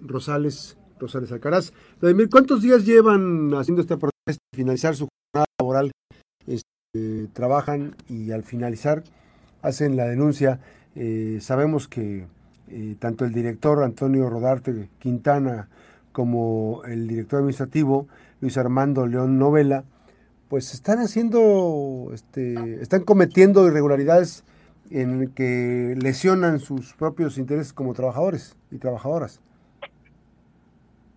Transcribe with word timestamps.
Rosales, 0.00 0.76
Rosales 0.98 1.32
Alcaraz. 1.32 1.72
Vladimir, 2.00 2.28
¿cuántos 2.30 2.62
días 2.62 2.84
llevan 2.84 3.52
haciendo 3.54 3.82
proceso 3.84 4.10
de 4.26 4.56
finalizar 4.56 4.96
su 4.96 5.08
jornada 5.08 5.46
laboral? 5.60 5.92
Este, 6.46 7.28
trabajan 7.32 7.96
y 8.08 8.30
al 8.30 8.42
finalizar 8.42 9.04
hacen 9.62 9.96
la 9.96 10.06
denuncia. 10.06 10.60
Eh, 10.94 11.38
sabemos 11.40 11.88
que 11.88 12.26
eh, 12.68 12.96
tanto 12.98 13.24
el 13.24 13.32
director 13.32 13.82
Antonio 13.82 14.30
Rodarte 14.30 14.88
Quintana 14.98 15.68
como 16.12 16.82
el 16.86 17.08
director 17.08 17.40
administrativo 17.40 18.06
Luis 18.40 18.56
Armando 18.56 19.06
León 19.06 19.38
Novela, 19.38 19.84
pues 20.48 20.72
están 20.72 21.00
haciendo, 21.00 22.10
este, 22.12 22.80
están 22.80 23.02
cometiendo 23.02 23.66
irregularidades 23.66 24.44
en 24.90 25.30
que 25.30 25.96
lesionan 25.98 26.60
sus 26.60 26.94
propios 26.94 27.38
intereses 27.38 27.72
como 27.72 27.94
trabajadores 27.94 28.54
y 28.70 28.78
trabajadoras. 28.78 29.40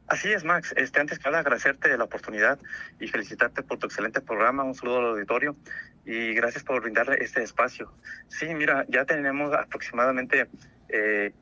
Así 0.08 0.32
es, 0.32 0.46
Max. 0.46 0.74
Este, 0.78 1.02
antes 1.02 1.20
que 1.20 1.26
nada, 1.26 1.40
agradecerte 1.40 1.98
la 1.98 2.06
oportunidad 2.06 2.58
y 2.98 3.10
felicitarte 3.10 3.62
por 3.62 3.78
tu 3.78 3.88
excelente 3.88 4.22
programa. 4.22 4.64
Un 4.64 4.74
saludo 4.74 5.00
al 5.00 5.06
auditorio 5.08 5.58
y 6.06 6.34
gracias 6.34 6.64
por 6.64 6.82
brindarle 6.82 7.18
este 7.22 7.44
espacio. 7.44 7.92
Sí, 8.30 8.54
mira, 8.56 8.86
ya 8.88 9.04
tenemos 9.04 9.54
aproximadamente 9.54 10.48
eh, 10.88 11.34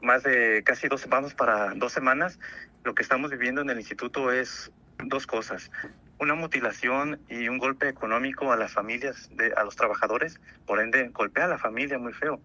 más 0.00 0.22
de 0.22 0.62
casi 0.64 0.86
dos, 0.86 1.08
vamos 1.08 1.34
para 1.34 1.74
dos 1.74 1.92
semanas. 1.92 2.38
Lo 2.84 2.94
que 2.94 3.02
estamos 3.02 3.32
viviendo 3.32 3.62
en 3.62 3.70
el 3.70 3.78
instituto 3.78 4.30
es 4.30 4.70
dos 5.02 5.26
cosas. 5.26 5.72
Una 6.20 6.34
mutilación 6.34 7.18
y 7.28 7.48
un 7.48 7.58
golpe 7.58 7.88
económico 7.88 8.52
a 8.52 8.56
las 8.56 8.72
familias, 8.72 9.28
de, 9.32 9.52
a 9.56 9.64
los 9.64 9.74
trabajadores, 9.74 10.40
por 10.66 10.78
ende 10.78 11.08
golpea 11.08 11.46
a 11.46 11.48
la 11.48 11.58
familia 11.58 11.98
muy 11.98 12.12
feo. 12.12 12.40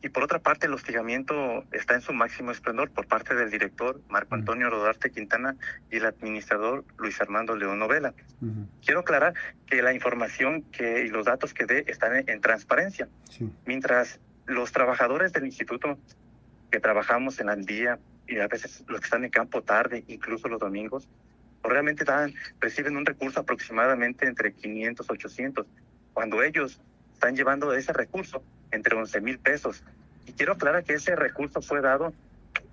Y 0.00 0.10
por 0.10 0.22
otra 0.22 0.38
parte, 0.38 0.66
el 0.66 0.74
hostigamiento 0.74 1.64
está 1.72 1.94
en 1.94 2.00
su 2.00 2.12
máximo 2.12 2.52
esplendor 2.52 2.90
por 2.90 3.08
parte 3.08 3.34
del 3.34 3.50
director 3.50 4.00
Marco 4.08 4.36
Antonio 4.36 4.70
Rodarte 4.70 5.10
Quintana 5.10 5.56
y 5.90 5.96
el 5.96 6.06
administrador 6.06 6.84
Luis 6.98 7.20
Armando 7.20 7.56
León 7.56 7.80
Novela. 7.80 8.14
Quiero 8.84 9.00
aclarar 9.00 9.34
que 9.66 9.82
la 9.82 9.92
información 9.92 10.62
que, 10.70 11.04
y 11.04 11.08
los 11.08 11.26
datos 11.26 11.52
que 11.52 11.66
dé 11.66 11.84
están 11.88 12.24
en, 12.28 12.40
transparencia. 12.40 13.08
Mientras 13.66 14.20
los 14.46 14.70
trabajadores 14.70 15.32
del 15.32 15.46
instituto 15.46 15.98
que 16.70 16.78
trabajamos 16.78 17.40
en 17.40 17.48
el 17.48 17.64
día 17.64 17.98
y 18.28 18.38
a 18.38 18.46
veces 18.46 18.84
los 18.86 19.00
que 19.00 19.04
están 19.04 19.24
en 19.24 19.30
campo 19.30 19.62
tarde, 19.62 20.04
incluso 20.06 20.46
los 20.46 20.60
domingos, 20.60 21.08
pues 21.60 21.72
realmente 21.72 22.04
dan, 22.04 22.32
reciben 22.60 22.96
un 22.96 23.04
recurso 23.04 23.40
aproximadamente 23.40 24.28
entre 24.28 24.52
500, 24.52 25.10
800, 25.10 25.66
cuando 26.12 26.40
ellos 26.42 26.80
están 27.14 27.34
llevando 27.34 27.72
ese 27.72 27.92
recurso 27.92 28.44
entre 28.72 28.96
11 28.96 29.20
mil 29.20 29.38
pesos. 29.38 29.82
Y 30.26 30.32
quiero 30.32 30.54
aclarar 30.54 30.84
que 30.84 30.94
ese 30.94 31.16
recurso 31.16 31.62
fue 31.62 31.80
dado 31.80 32.12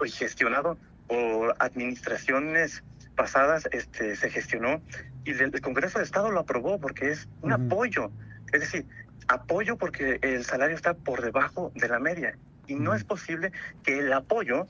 y 0.04 0.10
gestionado 0.10 0.78
por 1.08 1.56
administraciones 1.60 2.84
pasadas, 3.16 3.68
este, 3.72 4.16
se 4.16 4.30
gestionó 4.30 4.82
y 5.26 5.32
el, 5.32 5.60
Congreso 5.62 5.98
de 6.00 6.06
Estado 6.06 6.32
lo 6.32 6.42
aprobó 6.42 6.80
porque 6.80 7.12
es 7.12 7.28
un 7.42 7.52
apoyo. 7.52 8.12
Es 8.54 8.62
decir, 8.62 8.86
apoyo 9.28 9.76
porque 9.78 10.20
el 10.22 10.46
salario 10.46 10.76
está 10.76 10.94
por 10.94 11.22
debajo 11.22 11.72
de 11.76 11.88
la 11.88 12.00
media. 12.00 12.38
Y 12.68 12.76
no 12.76 12.94
es 12.94 13.04
posible 13.04 13.52
que 13.84 14.00
el 14.00 14.14
apoyo 14.14 14.68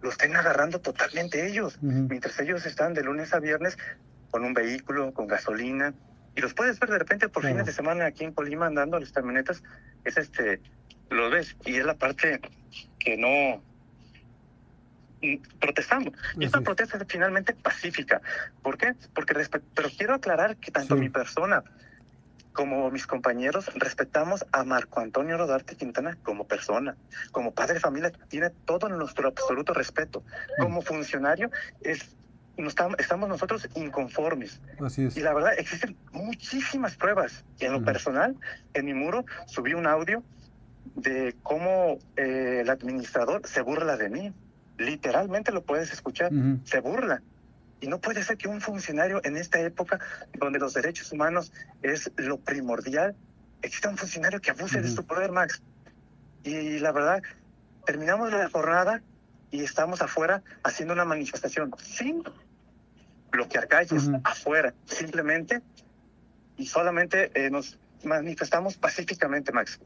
lo 0.00 0.10
estén 0.10 0.36
agarrando 0.36 0.80
totalmente 0.80 1.48
ellos, 1.48 1.82
mientras 1.82 2.38
ellos 2.38 2.64
están 2.66 2.94
de 2.94 3.02
lunes 3.02 3.34
a 3.34 3.40
viernes 3.40 3.76
con 4.30 4.44
un 4.44 4.54
vehículo, 4.54 5.12
con 5.12 5.26
gasolina, 5.26 5.92
y 6.38 6.40
los 6.40 6.54
puedes 6.54 6.78
ver 6.78 6.90
de 6.90 6.98
repente 7.00 7.28
por 7.28 7.44
fines 7.44 7.66
de 7.66 7.72
semana 7.72 8.06
aquí 8.06 8.22
en 8.22 8.32
Colima 8.32 8.66
andando 8.66 8.96
a 8.96 9.00
las 9.00 9.10
camionetas, 9.10 9.64
es 10.04 10.16
este, 10.16 10.60
lo 11.10 11.30
ves, 11.30 11.56
y 11.64 11.78
es 11.78 11.84
la 11.84 11.96
parte 11.96 12.40
que 13.00 13.16
no 13.16 13.60
protestamos. 15.58 16.14
Y 16.38 16.44
esta 16.44 16.60
protesta 16.60 16.96
es 16.96 17.02
finalmente 17.08 17.54
pacífica. 17.54 18.22
¿Por 18.62 18.78
qué? 18.78 18.94
Porque 19.14 19.34
pero 19.74 19.88
quiero 19.90 20.14
aclarar 20.14 20.56
que 20.58 20.70
tanto 20.70 20.94
mi 20.94 21.08
persona 21.08 21.64
como 22.52 22.88
mis 22.92 23.08
compañeros 23.08 23.74
respetamos 23.74 24.46
a 24.52 24.62
Marco 24.62 25.00
Antonio 25.00 25.38
Rodarte 25.38 25.74
Quintana 25.74 26.18
como 26.22 26.46
persona, 26.46 26.96
como 27.32 27.52
padre 27.52 27.74
de 27.74 27.80
familia, 27.80 28.12
tiene 28.28 28.50
todo 28.64 28.88
nuestro 28.88 29.26
absoluto 29.26 29.74
respeto. 29.74 30.22
Como 30.60 30.82
funcionario 30.82 31.50
es 31.80 32.16
estamos 32.66 33.28
nosotros 33.28 33.68
inconformes. 33.74 34.60
Así 34.80 35.04
es. 35.04 35.16
Y 35.16 35.20
la 35.20 35.32
verdad, 35.32 35.52
existen 35.58 35.96
muchísimas 36.12 36.96
pruebas. 36.96 37.44
Y 37.58 37.66
en 37.66 37.72
lo 37.72 37.84
personal, 37.84 38.36
en 38.74 38.84
mi 38.84 38.94
muro, 38.94 39.24
subí 39.46 39.74
un 39.74 39.86
audio 39.86 40.22
de 40.96 41.36
cómo 41.42 41.98
eh, 42.16 42.60
el 42.62 42.70
administrador 42.70 43.42
se 43.46 43.62
burla 43.62 43.96
de 43.96 44.08
mí. 44.08 44.32
Literalmente 44.78 45.52
lo 45.52 45.62
puedes 45.62 45.92
escuchar, 45.92 46.30
se 46.64 46.80
burla. 46.80 47.22
Y 47.80 47.86
no 47.86 48.00
puede 48.00 48.24
ser 48.24 48.36
que 48.36 48.48
un 48.48 48.60
funcionario 48.60 49.20
en 49.24 49.36
esta 49.36 49.60
época, 49.60 50.00
donde 50.38 50.58
los 50.58 50.74
derechos 50.74 51.12
humanos 51.12 51.52
es 51.82 52.10
lo 52.16 52.38
primordial, 52.38 53.14
exista 53.62 53.88
un 53.88 53.96
funcionario 53.96 54.40
que 54.40 54.50
abuse 54.50 54.80
de 54.80 54.88
su 54.88 55.04
poder, 55.04 55.32
Max. 55.32 55.62
Y 56.44 56.78
la 56.78 56.92
verdad, 56.92 57.22
terminamos 57.86 58.32
la 58.32 58.48
jornada 58.50 59.02
y 59.50 59.62
estamos 59.62 60.02
afuera 60.02 60.42
haciendo 60.62 60.94
una 60.94 61.04
manifestación 61.04 61.72
sin 61.82 62.22
bloquear 63.30 63.68
calles, 63.68 64.10
afuera, 64.24 64.74
simplemente, 64.86 65.62
y 66.56 66.66
solamente 66.66 67.30
eh, 67.34 67.50
nos 67.50 67.78
manifestamos 68.04 68.76
pacíficamente, 68.76 69.52
Max. 69.52 69.80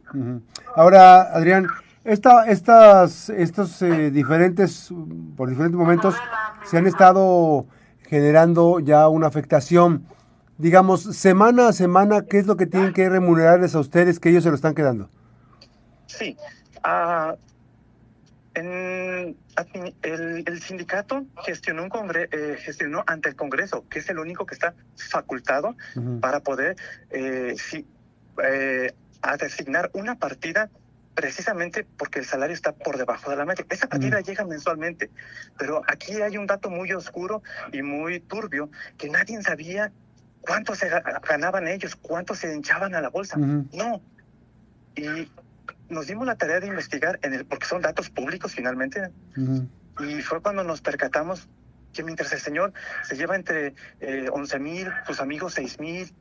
Ahora, 0.74 1.22
Adrián, 1.34 1.66
esta, 2.04 2.46
estas, 2.46 3.30
estos 3.30 3.80
eh, 3.82 4.10
diferentes, 4.10 4.90
por 5.36 5.48
diferentes 5.48 5.78
momentos, 5.78 6.14
se 6.64 6.78
han 6.78 6.86
estado 6.86 7.66
generando 8.08 8.80
ya 8.80 9.08
una 9.08 9.26
afectación. 9.26 10.06
Digamos, 10.58 11.02
semana 11.02 11.68
a 11.68 11.72
semana, 11.72 12.22
¿qué 12.22 12.38
es 12.38 12.46
lo 12.46 12.56
que 12.56 12.66
tienen 12.66 12.92
que 12.92 13.08
remunerarles 13.08 13.74
a 13.74 13.80
ustedes 13.80 14.20
que 14.20 14.30
ellos 14.30 14.44
se 14.44 14.50
lo 14.50 14.54
están 14.54 14.74
quedando? 14.74 15.08
Sí. 16.06 16.36
Uh, 16.84 17.36
en, 18.54 19.36
el, 20.02 20.62
sindicato 20.62 21.24
gestionó, 21.44 21.84
un 21.84 21.88
congre, 21.88 22.28
eh, 22.32 22.56
gestionó 22.58 23.04
ante 23.06 23.28
el 23.30 23.36
Congreso, 23.36 23.86
que 23.88 24.00
es 24.00 24.08
el 24.08 24.18
único 24.18 24.46
que 24.46 24.54
está 24.54 24.74
facultado 24.96 25.76
para 26.20 26.40
poder 26.40 26.76
eh, 27.10 27.54
eh, 28.42 28.94
designar 29.38 29.90
una 29.94 30.16
partida 30.16 30.70
precisamente 31.14 31.86
porque 31.98 32.20
el 32.20 32.24
salario 32.24 32.54
está 32.54 32.72
por 32.72 32.96
debajo 32.96 33.30
de 33.30 33.36
la 33.36 33.44
media. 33.44 33.64
Esa 33.68 33.86
partida 33.86 34.20
llega 34.20 34.44
mensualmente, 34.44 35.10
pero 35.58 35.82
aquí 35.86 36.20
hay 36.20 36.36
un 36.36 36.46
dato 36.46 36.70
muy 36.70 36.92
oscuro 36.92 37.42
y 37.72 37.82
muy 37.82 38.20
turbio 38.20 38.70
que 38.96 39.08
nadie 39.08 39.40
sabía 39.42 39.92
cuánto 40.40 40.74
se 40.74 40.88
ganaban 40.88 41.68
ellos, 41.68 41.96
cuánto 41.96 42.34
se 42.34 42.54
hinchaban 42.54 42.94
a 42.94 43.00
la 43.00 43.10
bolsa. 43.10 43.36
No. 43.36 44.00
Y 44.94 45.30
nos 45.92 46.06
dimos 46.06 46.26
la 46.26 46.36
tarea 46.36 46.60
de 46.60 46.66
investigar, 46.66 47.18
en 47.22 47.34
el, 47.34 47.44
porque 47.44 47.66
son 47.66 47.82
datos 47.82 48.10
públicos 48.10 48.52
finalmente, 48.54 49.10
y 49.36 50.22
fue 50.22 50.40
cuando 50.40 50.64
nos 50.64 50.80
percatamos 50.80 51.48
que 51.92 52.02
mientras 52.02 52.32
el 52.32 52.40
señor 52.40 52.72
se 53.02 53.16
lleva 53.16 53.36
entre 53.36 53.74
eh, 54.00 54.28
11 54.32 54.58
mil, 54.58 54.88
sus 55.06 55.20
amigos 55.20 55.54
6 55.54 55.78
mil, 55.78 56.12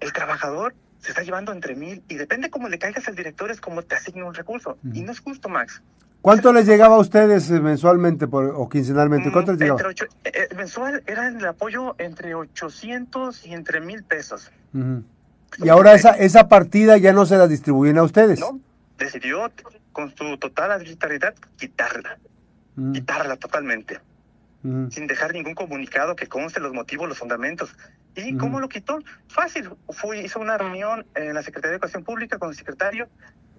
el 0.00 0.12
trabajador 0.12 0.74
se 1.00 1.10
está 1.10 1.22
llevando 1.22 1.52
entre 1.52 1.76
mil, 1.76 2.02
y 2.08 2.16
depende 2.16 2.50
cómo 2.50 2.68
le 2.68 2.78
caigas 2.78 3.06
al 3.08 3.14
director, 3.14 3.50
es 3.50 3.60
como 3.60 3.82
te 3.82 3.94
asigna 3.94 4.24
un 4.24 4.34
recurso, 4.34 4.76
y 4.92 5.00
no 5.02 5.12
es 5.12 5.20
justo, 5.20 5.48
Max. 5.48 5.80
¿Cuánto 6.20 6.52
les 6.52 6.66
llegaba 6.66 6.96
a 6.96 6.98
ustedes 6.98 7.48
eh, 7.50 7.60
mensualmente 7.60 8.26
por, 8.26 8.46
o 8.46 8.68
quincenalmente? 8.68 9.30
¿Cuánto 9.30 9.52
les 9.52 9.60
llegaba? 9.60 9.80
Entre 9.80 10.08
eh, 10.24 10.48
mensual 10.56 11.02
era 11.06 11.28
el 11.28 11.44
apoyo 11.46 11.94
entre 11.98 12.34
800 12.34 13.46
y 13.46 13.54
entre 13.54 13.80
mil 13.80 14.02
pesos. 14.02 14.50
Y 15.58 15.68
ahora 15.68 15.94
esa, 15.94 16.10
esa 16.10 16.48
partida 16.48 16.98
ya 16.98 17.12
no 17.12 17.24
se 17.24 17.36
la 17.36 17.46
distribuyen 17.46 17.98
a 17.98 18.02
ustedes. 18.02 18.40
No, 18.40 18.60
decidió 18.98 19.50
con 19.92 20.14
su 20.14 20.36
total 20.36 20.72
arbitrariedad 20.72 21.34
quitarla, 21.56 22.18
mm. 22.76 22.92
quitarla 22.92 23.36
totalmente, 23.36 24.00
mm. 24.62 24.88
sin 24.88 25.06
dejar 25.06 25.32
ningún 25.32 25.54
comunicado 25.54 26.16
que 26.16 26.26
conste 26.26 26.60
los 26.60 26.72
motivos, 26.72 27.08
los 27.08 27.18
fundamentos. 27.18 27.74
¿Y 28.14 28.32
mm. 28.32 28.38
cómo 28.38 28.60
lo 28.60 28.68
quitó? 28.68 28.98
Fácil, 29.28 29.70
fui, 29.90 30.18
hizo 30.20 30.40
una 30.40 30.58
reunión 30.58 31.06
en 31.14 31.34
la 31.34 31.42
Secretaría 31.42 31.70
de 31.70 31.76
Educación 31.76 32.04
Pública 32.04 32.38
con 32.38 32.50
el 32.50 32.56
secretario 32.56 33.08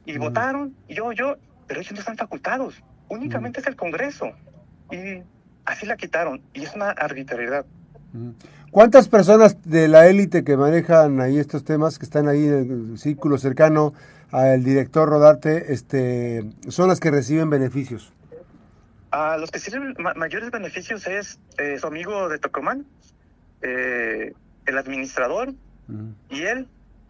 y 0.05 0.17
votaron, 0.17 0.75
yo, 0.87 1.11
yo, 1.11 1.37
pero 1.67 1.79
ellos 1.79 1.93
no 1.93 1.99
están 1.99 2.17
facultados, 2.17 2.75
únicamente 3.09 3.61
es 3.61 3.67
el 3.67 3.75
Congreso. 3.75 4.31
Y 4.91 5.23
así 5.65 5.85
la 5.85 5.95
quitaron, 5.97 6.41
y 6.53 6.63
es 6.63 6.73
una 6.73 6.89
arbitrariedad. 6.89 7.65
¿Cuántas 8.71 9.07
personas 9.07 9.57
de 9.63 9.87
la 9.87 10.07
élite 10.07 10.43
que 10.43 10.57
manejan 10.57 11.21
ahí 11.21 11.37
estos 11.37 11.63
temas, 11.63 11.99
que 11.99 12.05
están 12.05 12.27
ahí 12.27 12.45
en 12.47 12.91
el 12.91 12.97
círculo 12.97 13.37
cercano, 13.37 13.93
al 14.31 14.63
director 14.63 15.09
Rodarte 15.09 15.73
este, 15.73 16.49
son 16.67 16.87
las 16.87 16.99
que 16.99 17.11
reciben 17.11 17.49
beneficios? 17.49 18.13
A 19.11 19.37
los 19.37 19.49
que 19.49 19.57
reciben 19.57 19.95
mayores 20.15 20.51
beneficios 20.51 21.07
es 21.07 21.39
eh, 21.57 21.77
su 21.79 21.87
amigo 21.87 22.29
de 22.29 22.37
Tocomán, 22.37 22.85
eh, 23.61 24.33
el 24.65 24.77
administrador 24.77 25.53
y 26.29 26.41
él. 26.43 26.67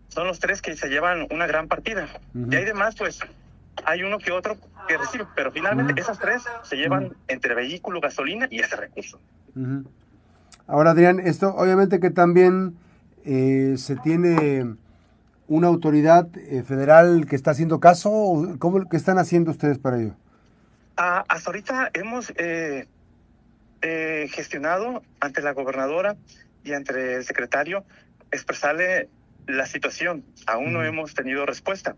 Son 0.07 0.25
los 0.25 0.39
tres 0.39 0.61
que 0.61 0.75
se 0.75 0.87
llevan 0.87 1.27
una 1.29 1.45
gran 1.45 1.67
partida. 1.67 2.07
Y 2.33 2.55
hay 2.55 2.65
demás, 2.65 2.95
pues, 2.97 3.19
hay 3.85 4.01
uno 4.01 4.17
que 4.17 4.31
otro 4.31 4.57
que 4.87 4.97
recibe. 4.97 5.25
Pero 5.35 5.51
finalmente 5.51 6.01
esas 6.01 6.17
tres 6.17 6.43
se 6.63 6.77
llevan 6.77 7.15
entre 7.27 7.53
vehículo, 7.53 8.01
gasolina 8.01 8.47
y 8.49 8.59
ese 8.59 8.75
recurso. 8.75 9.19
Ahora, 10.65 10.91
Adrián, 10.91 11.19
esto 11.19 11.53
obviamente 11.55 11.99
que 11.99 12.09
también 12.09 12.75
eh, 13.25 13.75
se 13.77 13.97
tiene 13.97 14.77
una 15.49 15.67
autoridad 15.67 16.29
eh, 16.37 16.63
federal 16.63 17.25
que 17.27 17.35
está 17.35 17.51
haciendo 17.51 17.79
caso. 17.79 18.55
¿Cómo 18.59 18.87
que 18.87 18.95
están 18.95 19.17
haciendo 19.17 19.51
ustedes 19.51 19.79
para 19.79 19.99
ello? 19.99 20.15
Ah, 20.95 21.25
hasta 21.27 21.49
ahorita 21.49 21.89
hemos 21.93 22.31
eh, 22.37 22.87
gestionado 24.31 25.01
ante 25.19 25.41
la 25.41 25.53
gobernadora 25.53 26.15
y 26.63 26.73
ante 26.73 27.15
el 27.15 27.23
secretario 27.23 27.83
expresarle 28.31 29.09
la 29.47 29.65
situación. 29.65 30.23
Aún 30.45 30.71
no 30.71 30.83
hemos 30.83 31.15
tenido 31.15 31.45
respuesta. 31.45 31.95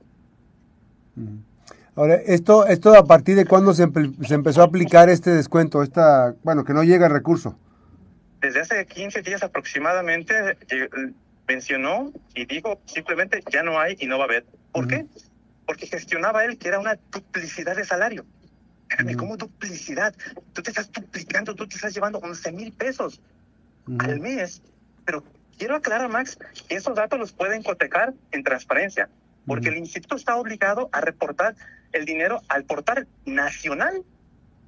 Ahora, 1.95 2.15
esto, 2.15 2.65
esto 2.67 2.95
a 2.95 3.05
partir 3.05 3.35
de 3.35 3.45
cuándo 3.45 3.73
se, 3.73 3.85
se, 4.25 4.33
empezó 4.33 4.61
a 4.61 4.65
aplicar 4.65 5.09
este 5.09 5.31
descuento, 5.31 5.83
esta, 5.83 6.35
bueno, 6.43 6.63
que 6.63 6.73
no 6.73 6.83
llega 6.83 7.07
el 7.07 7.11
recurso. 7.11 7.59
Desde 8.39 8.61
hace 8.61 8.85
15 8.85 9.21
días 9.21 9.43
aproximadamente 9.43 10.33
mencionó 11.51 12.13
y 12.33 12.45
dijo 12.45 12.81
simplemente 12.85 13.43
ya 13.51 13.61
no 13.63 13.79
hay 13.79 13.97
y 13.99 14.07
no 14.07 14.17
va 14.17 14.25
a 14.25 14.27
haber. 14.27 14.45
¿Por 14.71 14.87
qué? 14.87 15.05
Porque 15.65 15.85
gestionaba 15.85 16.45
él 16.45 16.57
que 16.57 16.69
era 16.69 16.79
una 16.79 16.97
duplicidad 17.11 17.75
de 17.75 17.83
salario. 17.83 18.25
¿cómo 19.17 19.37
duplicidad? 19.37 20.13
Tú 20.53 20.61
te 20.61 20.71
estás 20.71 20.91
duplicando, 20.91 21.55
tú 21.55 21.65
te 21.67 21.75
estás 21.75 21.93
llevando 21.93 22.19
11 22.19 22.51
mil 22.51 22.73
pesos 22.73 23.21
al 23.99 24.19
mes. 24.19 24.61
Pero 25.05 25.23
quiero 25.57 25.75
aclarar, 25.75 26.09
Max, 26.09 26.37
que 26.67 26.75
esos 26.75 26.95
datos 26.95 27.17
los 27.17 27.31
pueden 27.31 27.63
cotecar 27.63 28.13
en 28.31 28.43
transparencia, 28.43 29.09
porque 29.45 29.69
el 29.69 29.77
instituto 29.77 30.15
está 30.15 30.35
obligado 30.35 30.89
a 30.91 30.99
reportar 30.99 31.55
el 31.93 32.05
dinero 32.05 32.41
al 32.49 32.65
portal 32.65 33.07
nacional 33.25 34.03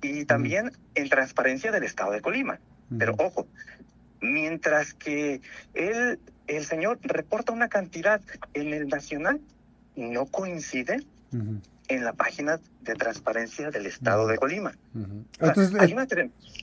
y 0.01 0.25
también 0.25 0.71
en 0.95 1.09
transparencia 1.09 1.71
del 1.71 1.83
estado 1.83 2.11
de 2.11 2.21
Colima. 2.21 2.59
Pero 2.97 3.15
ojo, 3.17 3.47
mientras 4.23 4.93
que 4.93 5.41
él, 5.73 6.19
el 6.47 6.65
señor 6.65 6.99
reporta 7.03 7.53
una 7.53 7.67
cantidad 7.67 8.21
en 8.53 8.73
el 8.73 8.87
nacional, 8.87 9.39
no 9.95 10.25
coincide 10.25 11.03
en 11.87 12.03
la 12.03 12.13
página 12.13 12.59
de 12.81 12.93
transparencia 12.95 13.69
del 13.69 13.85
estado 13.85 14.27
de 14.27 14.37
Colima. 14.37 14.73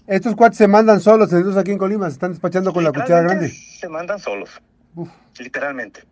estos 0.06 0.34
cuates 0.34 0.58
se 0.58 0.68
mandan 0.68 1.00
solos 1.00 1.32
entonces 1.32 1.60
aquí 1.60 1.70
en 1.70 1.78
Colima, 1.78 2.06
se 2.06 2.14
están 2.14 2.32
despachando 2.32 2.72
con 2.72 2.82
la 2.82 2.92
cuchara 2.92 3.22
grande. 3.22 3.50
Se 3.50 3.88
mandan 3.88 4.18
solos, 4.18 4.50
literalmente. 5.38 6.02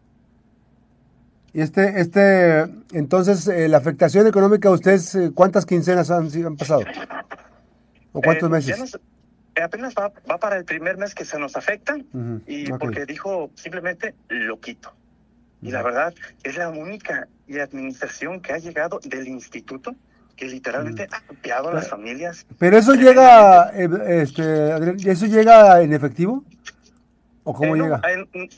Y 1.54 1.62
este, 1.62 2.00
este, 2.00 2.60
entonces, 2.92 3.48
eh, 3.48 3.68
la 3.68 3.78
afectación 3.78 4.26
económica, 4.26 4.70
¿ustedes 4.70 5.14
eh, 5.14 5.30
cuántas 5.34 5.64
quincenas 5.64 6.10
han, 6.10 6.28
han 6.44 6.56
pasado? 6.56 6.82
¿O 8.12 8.20
cuántos 8.20 8.48
eh, 8.48 8.52
meses? 8.52 8.98
Apenas 9.62 9.94
va, 9.94 10.12
va, 10.30 10.38
para 10.38 10.56
el 10.56 10.64
primer 10.64 10.96
mes 10.96 11.14
que 11.14 11.24
se 11.24 11.38
nos 11.38 11.56
afecta 11.56 11.96
y 12.46 12.72
porque 12.72 13.06
dijo 13.06 13.50
simplemente 13.54 14.14
lo 14.28 14.60
quito. 14.60 14.92
Y 15.60 15.70
la 15.70 15.82
verdad 15.82 16.14
es 16.44 16.56
la 16.56 16.68
única 16.68 17.26
administración 17.48 18.40
que 18.40 18.52
ha 18.52 18.58
llegado 18.58 19.00
del 19.04 19.26
instituto 19.28 19.94
que 20.36 20.46
literalmente 20.46 21.08
ha 21.10 21.20
copiado 21.26 21.70
a 21.70 21.74
las 21.74 21.88
familias. 21.88 22.46
Pero 22.58 22.78
eso 22.78 22.94
llega, 22.94 23.70
este, 23.70 25.10
¿eso 25.10 25.26
llega 25.26 25.82
en 25.82 25.92
efectivo? 25.92 26.44
¿O 27.42 27.52
cómo 27.52 27.74
eh, 27.74 27.80
llega? 27.80 28.00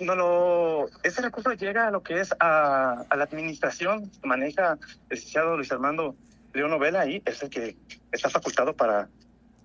no, 0.00 0.14
lo, 0.14 0.90
ese 1.02 1.22
recurso 1.22 1.52
llega 1.52 1.86
a 1.86 1.90
lo 1.90 2.02
que 2.02 2.20
es 2.20 2.34
a, 2.38 3.04
a 3.08 3.16
la 3.16 3.24
administración 3.24 4.10
maneja 4.22 4.72
el 5.08 5.16
licenciado 5.16 5.56
Luis 5.56 5.72
Armando 5.72 6.16
León 6.52 6.70
Novela 6.70 7.06
y 7.06 7.22
es 7.24 7.42
el 7.42 7.48
que 7.48 7.76
está 8.12 8.28
facultado 8.28 8.74
para 8.74 9.08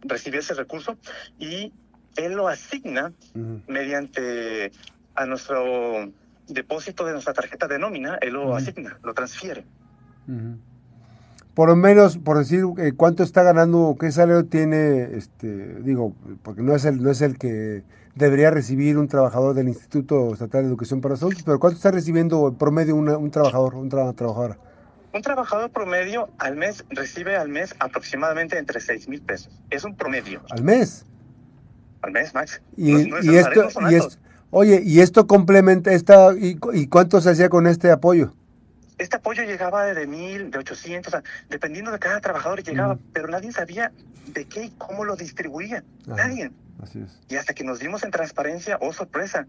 recibir 0.07 0.39
ese 0.39 0.53
recurso 0.53 0.97
y 1.39 1.71
él 2.15 2.33
lo 2.33 2.47
asigna 2.47 3.11
mediante 3.67 4.71
a 5.15 5.25
nuestro 5.25 6.11
depósito 6.47 7.05
de 7.05 7.13
nuestra 7.13 7.33
tarjeta 7.33 7.67
de 7.67 7.79
nómina, 7.79 8.17
él 8.21 8.33
lo 8.33 8.55
asigna, 8.55 8.97
lo 9.03 9.13
transfiere. 9.13 9.65
Por 11.53 11.69
lo 11.69 11.75
menos, 11.75 12.17
por 12.17 12.37
decir, 12.37 12.65
eh, 12.77 12.93
¿cuánto 12.95 13.23
está 13.23 13.43
ganando, 13.43 13.95
qué 13.99 14.11
salario 14.11 14.45
tiene, 14.45 15.15
este, 15.15 15.79
digo, 15.81 16.13
porque 16.43 16.61
no 16.61 16.75
es 16.75 16.83
el, 16.85 17.01
no 17.01 17.09
es 17.09 17.21
el 17.21 17.37
que 17.37 17.83
debería 18.15 18.51
recibir 18.51 18.97
un 18.97 19.07
trabajador 19.07 19.53
del 19.55 19.67
Instituto 19.67 20.33
Estatal 20.33 20.63
de 20.63 20.69
Educación 20.69 21.01
para 21.01 21.15
Adultos, 21.15 21.43
pero 21.43 21.59
¿cuánto 21.59 21.77
está 21.77 21.91
recibiendo 21.91 22.47
en 22.47 22.55
promedio 22.55 22.95
un 22.95 23.31
trabajador, 23.31 23.75
un 23.75 23.89
trabajadora? 23.89 24.57
Un 25.15 25.21
trabajador 25.21 25.69
promedio 25.69 26.29
al 26.39 26.57
mes 26.57 26.83
recibe 26.89 27.37
al 27.37 27.47
mes 27.47 27.73
aproximadamente 27.79 28.57
entre 28.57 28.81
6 28.81 29.07
mil 29.07 29.21
pesos. 29.21 29.49
Es 29.69 29.85
un 29.85 29.95
promedio. 29.95 30.41
¿Al 30.49 30.61
mes? 30.61 31.05
Al 32.01 32.11
mes, 32.11 32.33
Max. 32.33 32.61
Y, 32.75 32.91
esto, 33.37 33.69
oye, 34.49 34.81
¿y 34.83 34.99
esto 34.99 35.25
complementa 35.25 35.93
esta, 35.93 36.33
y, 36.33 36.59
y, 36.73 36.87
cuánto 36.87 37.21
se 37.21 37.29
hacía 37.29 37.47
con 37.47 37.65
este 37.65 37.91
apoyo? 37.91 38.33
Este 38.97 39.15
apoyo 39.15 39.43
llegaba 39.43 39.85
de 39.85 40.05
mil, 40.05 40.51
de 40.51 40.57
800, 40.57 41.15
dependiendo 41.49 41.91
de 41.91 41.99
cada 41.99 42.19
trabajador 42.19 42.61
llegaba, 42.61 42.99
pero 43.13 43.29
nadie 43.29 43.53
sabía 43.53 43.93
de 44.33 44.43
qué 44.43 44.65
y 44.65 44.69
cómo 44.71 45.05
lo 45.05 45.15
distribuía. 45.15 45.81
Nadie. 46.07 46.51
Y 47.29 47.37
hasta 47.37 47.53
que 47.53 47.63
nos 47.63 47.79
dimos 47.79 48.03
en 48.03 48.11
transparencia, 48.11 48.77
oh 48.81 48.91
sorpresa. 48.91 49.47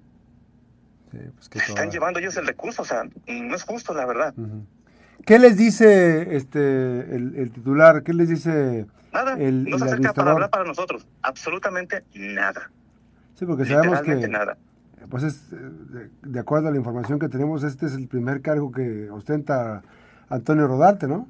Pues 1.11 1.69
Están 1.69 1.91
llevando 1.91 2.21
ellos 2.21 2.37
el 2.37 2.47
recurso, 2.47 2.83
o 2.83 2.85
sea, 2.85 3.03
no 3.27 3.57
es 3.57 3.65
justo, 3.65 3.95
la 3.95 4.07
verdad. 4.07 4.33
¿Qué 5.25 5.39
les 5.39 5.57
dice 5.57 6.37
este 6.37 7.15
el, 7.17 7.51
titular? 7.53 8.03
¿Qué 8.03 8.13
les 8.13 8.29
dice 8.29 8.87
nada, 9.13 9.35
el, 9.39 9.65
no 9.65 9.79
se 9.79 9.85
acerca 9.85 10.13
para 10.13 10.33
hablar 10.33 10.51
para 10.51 10.65
nosotros, 10.65 11.07
absolutamente 11.23 12.05
nada. 12.15 12.71
Sí, 13.35 13.45
porque 13.45 13.65
sabemos 13.65 14.01
que 14.03 14.29
nada. 14.29 14.57
pues 15.09 15.23
es 15.23 15.51
de, 15.51 16.11
de, 16.23 16.41
acuerdo 16.41 16.69
a 16.69 16.71
la 16.71 16.77
información 16.77 17.19
que 17.19 17.29
tenemos, 17.29 17.65
este 17.65 17.87
es 17.87 17.95
el 17.95 18.09
primer 18.09 18.41
cargo 18.41 18.71
que 18.73 19.11
ostenta 19.11 19.83
Antonio 20.29 20.67
Rodarte, 20.67 21.07
¿no? 21.07 21.29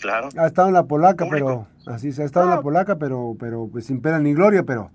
Claro. 0.00 0.28
Ha 0.36 0.46
estado 0.46 0.68
en 0.68 0.74
la 0.74 0.84
polaca, 0.84 1.26
pero 1.30 1.68
así 1.86 2.12
se 2.12 2.22
ha 2.22 2.24
estado 2.24 2.46
en 2.46 2.56
la 2.56 2.62
polaca, 2.62 2.96
pero 2.96 3.36
pero 3.38 3.68
pues 3.70 3.86
sin 3.86 4.00
pena 4.00 4.18
ni 4.18 4.34
gloria, 4.34 4.62
pero 4.64 4.90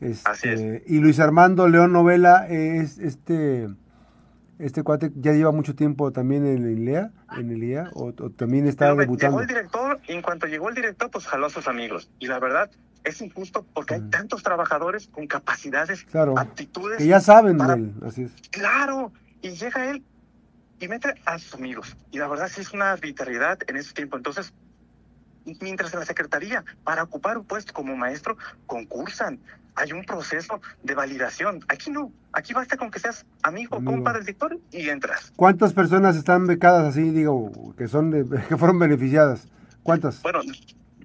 este, 0.00 0.82
Y 0.86 0.98
Luis 0.98 1.20
Armando 1.20 1.68
León 1.68 1.92
Novela 1.92 2.46
es 2.48 2.98
este 2.98 3.68
este 4.62 4.82
cuate 4.82 5.10
ya 5.16 5.32
lleva 5.32 5.50
mucho 5.50 5.74
tiempo 5.74 6.12
también 6.12 6.46
en 6.46 6.64
el 6.64 6.78
ILEA, 6.78 7.10
en 7.36 7.50
el 7.50 7.62
IEA, 7.62 7.90
o, 7.94 8.12
también 8.12 8.66
está 8.66 8.94
debutando. 8.94 9.38
Llegó 9.38 9.40
el 9.40 9.46
director, 9.46 10.00
y 10.06 10.12
en 10.12 10.22
cuanto 10.22 10.46
llegó 10.46 10.68
el 10.68 10.74
director, 10.74 11.10
pues 11.10 11.26
jaló 11.26 11.46
a 11.46 11.50
sus 11.50 11.66
amigos. 11.66 12.10
Y 12.18 12.28
la 12.28 12.38
verdad, 12.38 12.70
es 13.04 13.20
injusto 13.20 13.66
porque 13.74 13.94
hay 13.94 14.00
mm. 14.00 14.10
tantos 14.10 14.42
trabajadores 14.42 15.08
con 15.08 15.26
capacidades, 15.26 16.06
aptitudes. 16.36 16.98
Que 16.98 17.06
ya 17.06 17.20
saben 17.20 17.58
de 17.58 17.72
él, 17.72 17.94
así 18.06 18.22
es. 18.22 18.32
Claro, 18.50 19.12
y 19.40 19.50
llega 19.50 19.90
él 19.90 20.02
y 20.78 20.88
mete 20.88 21.14
a 21.24 21.38
sus 21.38 21.54
amigos. 21.54 21.96
Y 22.10 22.18
la 22.18 22.28
verdad 22.28 22.48
sí 22.48 22.60
es 22.60 22.72
una 22.72 22.92
arbitrariedad 22.92 23.58
en 23.66 23.76
ese 23.76 23.92
tiempo. 23.92 24.16
Entonces, 24.16 24.52
mientras 25.60 25.92
en 25.92 26.00
la 26.00 26.06
secretaría, 26.06 26.64
para 26.84 27.02
ocupar 27.02 27.38
un 27.38 27.44
puesto 27.44 27.72
como 27.72 27.96
maestro, 27.96 28.36
concursan, 28.66 29.38
hay 29.74 29.92
un 29.92 30.04
proceso 30.04 30.60
de 30.82 30.94
validación. 30.94 31.60
Aquí 31.68 31.90
no, 31.90 32.12
aquí 32.32 32.52
basta 32.52 32.76
con 32.76 32.90
que 32.90 32.98
seas 32.98 33.24
amigo, 33.42 33.82
compa 33.84 34.12
del 34.12 34.22
director 34.22 34.58
y 34.70 34.88
entras. 34.88 35.32
¿Cuántas 35.36 35.72
personas 35.72 36.16
están 36.16 36.46
becadas 36.46 36.88
así, 36.88 37.10
digo, 37.10 37.74
que 37.76 37.88
son 37.88 38.10
que 38.48 38.56
fueron 38.56 38.78
beneficiadas? 38.78 39.48
¿Cuántas? 39.82 40.22
Bueno, 40.22 40.40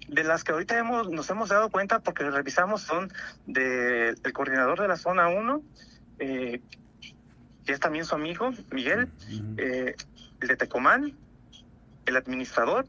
de 0.08 0.24
las 0.24 0.44
que 0.44 0.51
ahorita 0.51 0.77
hemos, 0.77 1.10
nos 1.10 1.29
hemos 1.29 1.50
dado 1.50 1.70
cuenta 1.70 2.00
porque 2.00 2.29
revisamos 2.29 2.82
son 2.82 3.12
del 3.46 4.34
coordinador 4.34 4.82
de 4.82 4.88
la 4.88 4.98
zona 4.98 5.27
1, 5.29 5.62
eh, 6.20 6.62
que 7.65 7.74
es 7.74 7.79
también 7.79 8.06
su 8.06 8.15
amigo, 8.15 8.51
Miguel, 8.72 9.10
eh, 9.58 9.96
el 10.41 10.48
de 10.48 10.56
Tecomán, 10.56 11.13
el 12.06 12.15
administrador, 12.15 12.86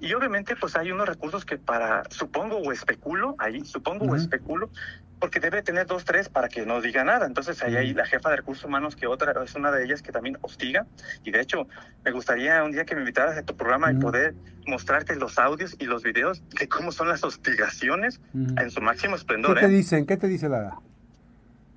y 0.00 0.12
obviamente 0.14 0.56
pues 0.56 0.76
hay 0.76 0.92
unos 0.92 1.08
recursos 1.08 1.44
que 1.44 1.58
para, 1.58 2.04
supongo 2.10 2.58
o 2.58 2.72
especulo, 2.72 3.34
ahí 3.38 3.64
supongo 3.64 4.06
o 4.06 4.16
especulo, 4.16 4.70
porque 5.18 5.40
debe 5.40 5.62
tener 5.62 5.86
dos, 5.86 6.04
tres 6.04 6.28
para 6.28 6.48
que 6.48 6.66
no 6.66 6.80
diga 6.80 7.02
nada. 7.02 7.26
Entonces 7.26 7.62
ahí 7.62 7.76
hay 7.76 7.94
la 7.94 8.04
jefa 8.04 8.30
de 8.30 8.36
recursos 8.36 8.64
humanos, 8.64 8.94
que 8.94 9.06
otra 9.06 9.32
es 9.42 9.54
una 9.54 9.70
de 9.70 9.84
ellas 9.84 10.02
que 10.02 10.12
también 10.12 10.36
hostiga. 10.42 10.86
Y 11.24 11.30
de 11.30 11.40
hecho, 11.40 11.66
me 12.04 12.10
gustaría 12.10 12.62
un 12.62 12.72
día 12.72 12.84
que 12.84 12.94
me 12.94 13.00
invitaras 13.00 13.38
a 13.38 13.42
tu 13.42 13.56
programa 13.56 13.90
y 13.90 13.96
poder 13.96 14.34
mostrarte 14.66 15.16
los 15.16 15.38
audios 15.38 15.76
y 15.78 15.86
los 15.86 16.02
videos 16.02 16.42
de 16.58 16.68
cómo 16.68 16.92
son 16.92 17.08
las 17.08 17.24
hostigaciones 17.24 18.20
en 18.34 18.70
su 18.70 18.80
máximo 18.80 19.16
esplendor. 19.16 19.54
¿Qué 19.54 19.60
te 19.60 19.66
¿eh? 19.66 19.76
dicen? 19.76 20.06
¿Qué 20.06 20.16
te 20.16 20.28
dice 20.28 20.48
la... 20.48 20.78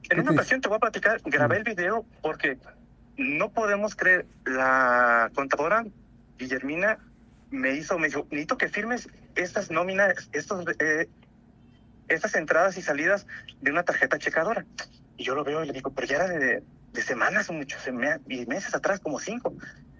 En 0.10 0.20
una 0.22 0.32
ocasión 0.32 0.62
te 0.62 0.70
voy 0.70 0.78
a 0.78 0.80
platicar, 0.80 1.22
grabé 1.26 1.58
el 1.58 1.64
video 1.64 2.06
porque 2.22 2.58
no 3.18 3.50
podemos 3.50 3.96
creer, 3.96 4.26
la 4.46 5.32
contadora 5.34 5.86
Guillermina 6.38 7.00
me 7.50 7.74
hizo, 7.74 7.98
me 7.98 8.08
dijo, 8.08 8.28
necesito 8.30 8.58
que 8.58 8.70
firmes 8.70 9.10
estas 9.36 9.72
nóminas, 9.72 10.30
estos, 10.34 10.66
eh, 10.80 11.08
estas 12.08 12.36
entradas 12.36 12.78
y 12.78 12.82
salidas 12.82 13.26
de 13.62 13.72
una 13.72 13.84
tarjeta 13.84 14.18
checadora. 14.18 14.66
Y 15.18 15.24
yo 15.24 15.36
lo 15.36 15.44
veo 15.44 15.64
y 15.64 15.68
le 15.68 15.74
digo, 15.74 15.92
pero 15.92 16.08
ya 16.08 16.18
era 16.18 16.28
de, 16.28 16.64
de 16.94 17.02
semanas, 17.02 17.50
muchos 17.50 17.88
y 17.88 18.46
meses 18.46 18.76
atrás, 18.76 19.00
como 19.00 19.20
cinco. 19.20 19.54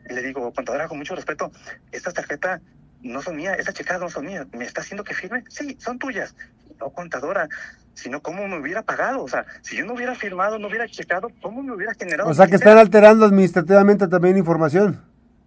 Y 0.10 0.14
le 0.14 0.22
digo, 0.22 0.52
contadora, 0.54 0.88
con 0.88 0.98
mucho 0.98 1.16
respeto, 1.16 1.52
esta 1.92 2.12
tarjeta 2.12 2.62
no 3.02 3.22
son 3.22 3.36
mías, 3.36 3.58
esas 3.60 3.74
checadas 3.74 4.02
no 4.02 4.10
son 4.10 4.26
mías, 4.26 4.48
¿me 4.54 4.66
está 4.66 4.82
haciendo 4.82 5.04
que 5.04 5.14
firme? 5.14 5.44
Sí, 5.50 5.78
son 5.80 6.00
tuyas. 6.00 6.36
No, 6.80 6.90
contadora, 6.92 7.48
sino 7.94 8.22
cómo 8.22 8.48
me 8.48 8.60
hubiera 8.60 8.84
pagado. 8.84 9.24
O 9.24 9.28
sea, 9.28 9.46
si 9.62 9.78
yo 9.78 9.86
no 9.86 9.94
hubiera 9.94 10.14
firmado, 10.14 10.60
no 10.60 10.68
hubiera 10.68 10.88
checado, 10.88 11.32
¿cómo 11.42 11.64
me 11.64 11.74
hubiera 11.74 11.94
generado? 11.96 12.30
O 12.30 12.34
sea, 12.34 12.48
que 12.48 12.56
están 12.56 12.78
alterando 12.78 13.26
administrativamente 13.26 14.08
también 14.08 14.38
información. 14.38 15.02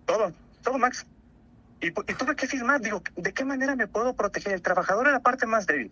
Todo, 0.06 0.32
todo, 0.62 0.78
Max. 0.78 1.06
Y, 1.80 1.88
y, 1.88 2.14
tuve 2.14 2.36
que 2.36 2.46
firmar, 2.46 2.80
digo, 2.80 3.02
¿de 3.16 3.32
qué 3.32 3.44
manera 3.44 3.74
me 3.74 3.86
puedo 3.86 4.14
proteger? 4.14 4.52
El 4.52 4.62
trabajador 4.62 5.06
es 5.06 5.12
la 5.12 5.20
parte 5.20 5.46
más 5.46 5.66
débil. 5.66 5.90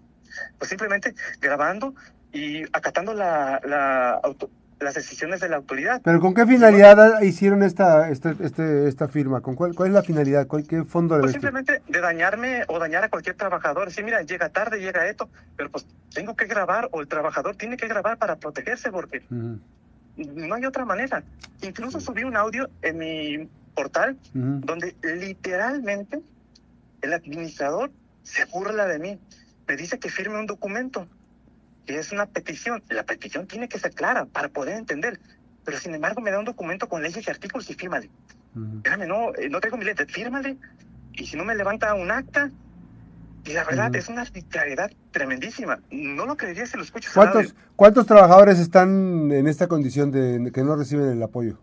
Pues 0.59 0.69
simplemente 0.69 1.15
grabando 1.41 1.95
y 2.33 2.65
acatando 2.73 3.15
la, 3.15 3.61
la 3.65 4.21
auto, 4.23 4.51
las 4.81 4.95
decisiones 4.95 5.41
de 5.41 5.49
la 5.49 5.57
autoridad. 5.57 6.01
¿Pero 6.03 6.21
con 6.21 6.35
qué 6.35 6.47
finalidad 6.47 7.21
hicieron 7.23 7.63
esta, 7.63 8.11
este, 8.11 8.35
este, 8.41 8.89
esta 8.89 9.09
firma? 9.09 9.41
¿Con 9.41 9.55
cuál, 9.55 9.75
¿Cuál 9.75 9.89
es 9.89 9.95
la 9.95 10.03
finalidad? 10.03 10.47
¿Cuál, 10.47 10.67
¿Qué 10.67 10.85
fondo 10.85 11.19
pues 11.21 11.33
simplemente 11.33 11.83
de 11.89 12.01
dañarme 12.01 12.65
o 12.69 12.79
dañar 12.79 13.05
a 13.05 13.09
cualquier 13.09 13.37
trabajador. 13.37 13.91
Sí, 13.91 14.03
mira, 14.03 14.23
llega 14.23 14.49
tarde, 14.51 14.81
llega 14.81 15.09
esto, 15.09 15.29
pero 15.57 15.71
pues 15.71 15.87
tengo 16.13 16.37
que 16.37 16.47
grabar 16.47 16.89
o 16.93 17.01
el 17.01 17.09
trabajador 17.09 17.57
tiene 17.57 17.77
que 17.77 17.89
grabar 17.89 18.19
para 18.19 18.37
protegerse 18.37 18.91
porque 18.91 19.23
uh 19.31 19.35
-huh. 19.35 19.59
no 20.17 20.55
hay 20.55 20.65
otra 20.65 20.85
manera. 20.85 21.23
Incluso 21.63 22.01
subí 22.01 22.25
un 22.25 22.37
audio 22.37 22.69
en 22.83 22.99
mi 22.99 23.49
portal 23.79 24.11
uh 24.35 24.39
-huh. 24.39 24.61
donde 24.69 24.89
literalmente 25.03 26.15
el 27.05 27.13
administrador 27.13 27.87
se 28.25 28.45
burla 28.53 28.85
de 28.93 28.99
mí. 29.05 29.13
Me 29.69 29.77
dice 29.77 29.95
que 30.03 30.09
firme 30.19 30.37
un 30.39 30.47
documento 30.55 31.07
que 31.87 31.95
es 32.03 32.13
una 32.17 32.27
petición. 32.27 32.83
La 32.89 33.05
petición 33.05 33.47
tiene 33.47 33.67
que 33.69 33.79
ser 33.79 33.93
clara 34.01 34.23
para 34.37 34.49
poder 34.49 34.75
entender. 34.85 35.21
Pero 35.65 35.77
sin 35.79 35.95
embargo 35.95 36.21
me 36.21 36.31
da 36.33 36.39
un 36.39 36.45
documento 36.53 36.89
con 36.89 37.03
leyes 37.03 37.25
y 37.27 37.31
artículos 37.31 37.71
y 37.71 37.75
fírmale. 37.75 38.09
Uh 38.57 38.61
-huh. 38.61 39.07
No, 39.13 39.19
eh, 39.37 39.49
no 39.49 39.61
tengo 39.61 39.77
mi 39.77 39.85
letra, 39.85 40.05
fírmale. 40.19 40.57
Y 41.21 41.27
si 41.29 41.37
no 41.37 41.45
me 41.45 41.55
levanta 41.55 41.95
un 41.95 42.11
acta, 42.11 42.51
y 43.49 43.53
la 43.53 43.65
verdad 43.65 43.89
uh 43.91 43.95
-huh. 43.95 43.99
es 43.99 44.09
una 44.09 44.23
arbitrariedad 44.23 44.91
tremendísima. 45.17 45.75
No 45.91 46.27
lo 46.27 46.35
creería 46.37 46.67
si 46.67 46.77
lo 46.77 46.83
escucho. 46.83 47.11
¿Cuántos, 47.15 47.55
¿Cuántos 47.77 48.05
trabajadores 48.07 48.59
están 48.59 48.89
en 49.41 49.47
esta 49.47 49.67
condición 49.69 50.11
de 50.11 50.51
que 50.55 50.63
no 50.63 50.75
reciben 50.83 51.09
el 51.17 51.23
apoyo? 51.23 51.55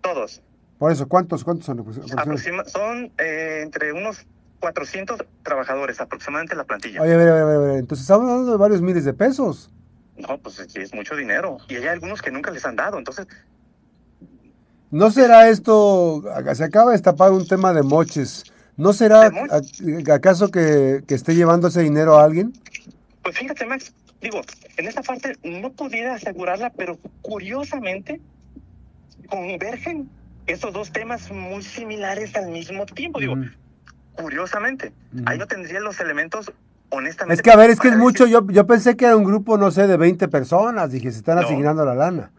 Todos. 0.00 0.42
Por 0.78 0.92
eso, 0.92 1.08
¿cuántos, 1.08 1.42
cuántos 1.42 1.66
son? 1.66 1.80
Aproxima, 2.18 2.64
son 2.64 3.10
eh, 3.18 3.60
entre 3.62 3.92
unos 3.92 4.26
400 4.60 5.24
trabajadores 5.42 6.00
aproximadamente 6.00 6.54
la 6.54 6.64
plantilla. 6.64 7.00
Oye, 7.00 7.14
a 7.14 7.16
ver, 7.16 7.28
a 7.28 7.44
ver, 7.44 7.56
a 7.56 7.58
ver, 7.58 7.78
entonces 7.78 8.02
estamos 8.02 8.28
hablando 8.28 8.52
de 8.52 8.58
varios 8.58 8.82
miles 8.82 9.04
de 9.04 9.14
pesos. 9.14 9.70
No, 10.16 10.38
pues 10.38 10.58
es 10.58 10.94
mucho 10.94 11.14
dinero. 11.14 11.58
Y 11.68 11.76
hay 11.76 11.86
algunos 11.86 12.22
que 12.22 12.30
nunca 12.30 12.50
les 12.50 12.64
han 12.64 12.76
dado, 12.76 12.98
entonces... 12.98 13.26
¿No 14.90 15.10
será 15.10 15.48
esto, 15.48 16.22
se 16.54 16.64
acaba 16.64 16.90
de 16.90 16.92
destapar 16.92 17.32
un 17.32 17.46
tema 17.46 17.72
de 17.72 17.82
moches, 17.82 18.44
¿no 18.76 18.92
será 18.92 19.32
acaso 20.12 20.50
que, 20.50 21.02
que 21.06 21.14
esté 21.14 21.34
llevando 21.34 21.68
ese 21.68 21.82
dinero 21.82 22.16
a 22.16 22.24
alguien? 22.24 22.52
Pues 23.22 23.36
fíjate, 23.36 23.66
Max, 23.66 23.92
digo, 24.20 24.40
en 24.76 24.86
esta 24.86 25.02
parte 25.02 25.36
no 25.42 25.72
pudiera 25.72 26.14
asegurarla, 26.14 26.70
pero 26.70 26.98
curiosamente 27.20 28.20
convergen 29.28 30.08
esos 30.46 30.72
dos 30.72 30.92
temas 30.92 31.30
muy 31.30 31.62
similares 31.62 32.34
al 32.36 32.50
mismo 32.50 32.86
tiempo. 32.86 33.20
Digo, 33.20 33.36
mm 33.36 33.50
curiosamente. 34.16 34.92
Uh 35.12 35.18
-huh. 35.18 35.22
Ahí 35.26 35.38
no 35.38 35.46
tendría 35.46 35.80
los 35.80 36.00
elementos, 36.00 36.52
honestamente. 36.88 37.34
Es 37.34 37.42
que, 37.42 37.50
a 37.50 37.56
ver, 37.56 37.70
es 37.70 37.78
que 37.78 37.88
es 37.88 37.96
mucho. 37.96 38.26
Yo, 38.26 38.44
yo 38.48 38.66
pensé 38.66 38.96
que 38.96 39.04
era 39.04 39.16
un 39.16 39.24
grupo, 39.24 39.56
no 39.58 39.70
sé, 39.70 39.86
de 39.86 39.96
20 39.96 40.28
personas. 40.28 40.90
Dije, 40.90 41.10
se 41.12 41.18
están 41.18 41.36
no. 41.36 41.42
asignando 41.42 41.84
la 41.84 41.94
lana. 41.94 42.30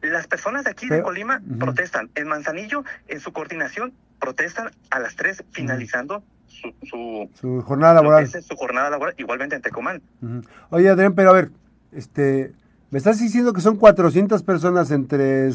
Las 0.00 0.26
personas 0.26 0.64
de 0.64 0.70
aquí 0.70 0.86
Pero, 0.88 0.96
de 0.96 1.02
Colima 1.04 1.36
uh 1.36 1.52
-huh. 1.52 1.58
protestan. 1.58 2.10
En 2.16 2.26
Manzanillo, 2.26 2.84
en 3.06 3.20
su 3.20 3.32
coordinación, 3.32 3.92
protestan 4.18 4.70
a 4.90 4.98
las 4.98 5.14
3, 5.14 5.44
finalizando. 5.52 6.18
Uh 6.18 6.20
-huh. 6.20 6.32
Su, 6.52 6.74
su, 6.86 7.30
su, 7.40 7.62
jornada 7.62 7.94
laboral. 7.94 8.24
Es 8.24 8.44
su 8.44 8.56
jornada 8.56 8.90
laboral, 8.90 9.14
igualmente 9.16 9.56
en 9.56 9.62
Tecomán. 9.62 10.02
Oye, 10.70 10.88
Adrián, 10.90 11.14
pero 11.14 11.30
a 11.30 11.32
ver, 11.32 11.50
este, 11.92 12.52
me 12.92 12.98
estás 12.98 13.18
diciendo 13.18 13.54
que 13.54 13.62
son 13.62 13.76
400 13.78 14.42
personas 14.42 14.90
entre 14.90 15.50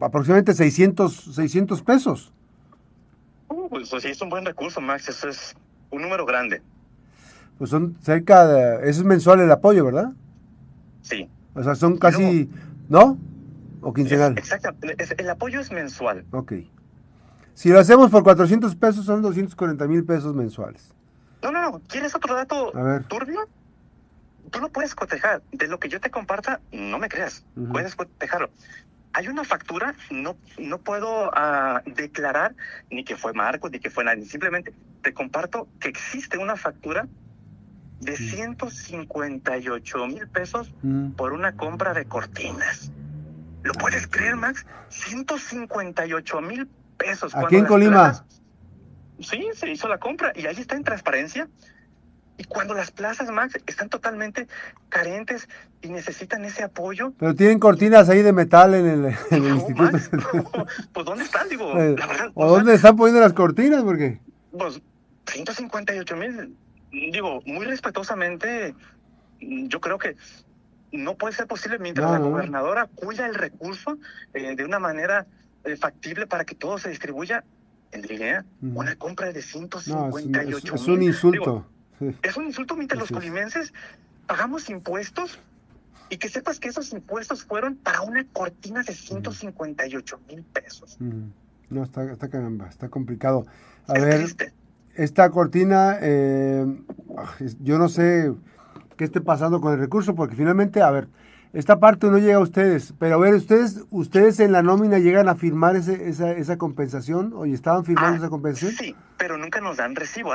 aproximadamente 0.00 0.54
600, 0.54 1.34
600 1.34 1.82
pesos. 1.82 2.32
Uh, 3.48 3.68
pues, 3.68 3.90
pues 3.90 4.02
sí, 4.02 4.08
es 4.08 4.22
un 4.22 4.30
buen 4.30 4.46
recurso, 4.46 4.80
Max. 4.80 5.10
Eso 5.10 5.28
es 5.28 5.54
un 5.90 6.00
número 6.00 6.24
grande. 6.24 6.62
Pues 7.58 7.68
son 7.68 7.98
cerca 8.00 8.46
de. 8.46 8.88
Eso 8.88 9.00
es 9.00 9.04
mensual 9.04 9.40
el 9.40 9.50
apoyo, 9.52 9.84
¿verdad? 9.84 10.12
Sí. 11.02 11.28
O 11.54 11.62
sea, 11.62 11.74
son 11.74 11.98
casi. 11.98 12.48
¿No? 12.88 13.18
¿O 13.82 13.92
quincenal? 13.92 14.38
Exacto. 14.38 14.70
El 15.18 15.28
apoyo 15.28 15.60
es 15.60 15.70
mensual. 15.70 16.24
Ok. 16.30 16.54
Si 17.52 17.68
lo 17.68 17.78
hacemos 17.78 18.10
por 18.10 18.22
400 18.22 18.74
pesos, 18.76 19.04
son 19.04 19.20
240 19.20 19.86
mil 19.86 20.02
pesos 20.02 20.34
mensuales. 20.34 20.94
No, 21.42 21.52
no, 21.52 21.60
no. 21.60 21.82
¿Quieres 21.88 22.14
otro 22.14 22.34
dato 22.34 22.74
A 22.74 22.82
ver. 22.82 23.04
turbio? 23.04 23.40
Tú 24.50 24.60
lo 24.60 24.68
puedes 24.70 24.94
cotejar. 24.94 25.42
De 25.52 25.66
lo 25.66 25.78
que 25.78 25.88
yo 25.88 26.00
te 26.00 26.10
comparta, 26.10 26.60
no 26.72 26.98
me 26.98 27.08
creas. 27.08 27.44
Uh 27.56 27.62
-huh. 27.62 27.72
Puedes 27.72 27.94
cotejarlo 27.94 28.50
hay 29.12 29.28
una 29.28 29.44
factura, 29.44 29.94
no, 30.10 30.36
no 30.58 30.78
puedo 30.78 31.30
uh, 31.30 31.80
declarar 31.86 32.54
ni 32.90 33.04
que 33.04 33.16
fue 33.16 33.32
Marcos, 33.32 33.70
ni 33.70 33.80
que 33.80 33.90
fue 33.90 34.04
nadie. 34.04 34.24
Simplemente 34.24 34.72
te 35.02 35.12
comparto 35.12 35.66
que 35.80 35.88
existe 35.88 36.38
una 36.38 36.56
factura 36.56 37.08
de 38.00 38.16
158 38.16 40.06
mil 40.06 40.28
pesos 40.28 40.72
mm. 40.82 41.10
por 41.12 41.32
una 41.32 41.56
compra 41.56 41.94
de 41.94 42.04
cortinas. 42.04 42.92
¿Lo 43.64 43.72
puedes 43.74 44.06
creer, 44.06 44.36
Max? 44.36 44.64
158 44.90 46.40
mil 46.40 46.68
pesos. 46.96 47.34
¿Aquí 47.34 47.56
en 47.56 47.64
Colima? 47.64 48.24
Sí, 49.20 49.48
se 49.54 49.68
hizo 49.68 49.88
la 49.88 49.98
compra 49.98 50.32
y 50.36 50.46
ahí 50.46 50.56
está 50.60 50.76
en 50.76 50.84
transparencia. 50.84 51.48
Y 52.38 52.44
cuando 52.44 52.72
las 52.72 52.92
plazas, 52.92 53.28
Max, 53.32 53.58
están 53.66 53.88
totalmente 53.88 54.46
carentes 54.88 55.48
y 55.82 55.88
necesitan 55.88 56.44
ese 56.44 56.62
apoyo. 56.62 57.12
Pero 57.18 57.34
tienen 57.34 57.58
cortinas 57.58 58.08
ahí 58.08 58.22
de 58.22 58.32
metal 58.32 58.74
en 58.74 58.86
el, 58.86 59.04
en 59.06 59.16
el 59.32 59.48
no, 59.48 59.54
instituto. 59.56 59.82
Max, 59.82 60.10
pues 60.92 61.04
¿dónde 61.04 61.24
están? 61.24 61.48
Digo, 61.48 61.76
eh, 61.76 61.96
la 61.98 62.06
verdad, 62.06 62.30
¿O 62.34 62.46
dónde 62.48 62.66
sea, 62.66 62.74
están 62.76 62.96
poniendo 62.96 63.20
las 63.20 63.32
cortinas? 63.32 63.82
Porque 63.82 64.20
Pues 64.56 64.80
158 65.26 66.16
mil, 66.16 66.56
digo, 66.92 67.42
muy 67.44 67.66
respetuosamente, 67.66 68.72
yo 69.40 69.80
creo 69.80 69.98
que 69.98 70.16
no 70.92 71.16
puede 71.16 71.34
ser 71.34 71.48
posible 71.48 71.80
mientras 71.80 72.06
no, 72.06 72.12
la 72.12 72.18
gobernadora 72.20 72.86
cuida 72.94 73.26
el 73.26 73.34
recurso 73.34 73.98
eh, 74.32 74.54
de 74.54 74.64
una 74.64 74.78
manera 74.78 75.26
eh, 75.64 75.76
factible 75.76 76.28
para 76.28 76.44
que 76.44 76.54
todo 76.54 76.78
se 76.78 76.88
distribuya 76.88 77.42
en 77.90 78.02
línea. 78.02 78.44
Una 78.62 78.94
compra 78.94 79.32
de 79.32 79.42
158 79.42 79.92
no, 79.92 80.56
es, 80.56 80.64
es, 80.64 80.72
es 80.82 80.88
un 80.88 81.02
insulto. 81.02 81.38
Digo, 81.38 81.77
es 82.22 82.36
un 82.36 82.46
insulto 82.46 82.76
mientras 82.76 83.00
los 83.00 83.10
colimenses 83.10 83.72
pagamos 84.26 84.68
impuestos 84.70 85.38
y 86.10 86.16
que 86.16 86.28
sepas 86.28 86.58
que 86.60 86.68
esos 86.68 86.92
impuestos 86.92 87.44
fueron 87.44 87.76
para 87.76 88.02
una 88.02 88.24
cortina 88.24 88.82
de 88.82 88.94
158 88.94 90.20
mil 90.28 90.42
pesos. 90.42 90.98
No, 91.70 91.82
está, 91.82 92.10
está 92.10 92.28
caramba, 92.28 92.68
está 92.68 92.88
complicado. 92.88 93.46
A 93.86 93.94
es 93.94 94.04
ver, 94.04 94.16
triste. 94.16 94.52
esta 94.94 95.30
cortina, 95.30 95.98
eh, 96.00 96.66
yo 97.60 97.78
no 97.78 97.88
sé 97.88 98.32
qué 98.96 99.04
esté 99.04 99.20
pasando 99.20 99.60
con 99.60 99.72
el 99.74 99.78
recurso, 99.78 100.14
porque 100.14 100.34
finalmente, 100.34 100.82
a 100.82 100.90
ver, 100.90 101.08
esta 101.52 101.78
parte 101.78 102.08
no 102.08 102.18
llega 102.18 102.36
a 102.36 102.40
ustedes, 102.40 102.94
pero 102.98 103.14
a 103.14 103.18
ver, 103.18 103.34
ustedes 103.34 103.84
ustedes 103.90 104.40
en 104.40 104.52
la 104.52 104.62
nómina 104.62 104.98
llegan 104.98 105.28
a 105.28 105.34
firmar 105.34 105.76
ese, 105.76 106.08
esa, 106.08 106.32
esa 106.32 106.58
compensación, 106.58 107.32
o 107.34 107.44
estaban 107.46 107.84
firmando 107.84 108.14
ah, 108.14 108.18
esa 108.18 108.28
compensación. 108.28 108.72
Sí, 108.72 108.94
pero 109.16 109.38
nunca 109.38 109.60
nos 109.60 109.78
dan 109.78 109.94
recibo. 109.94 110.32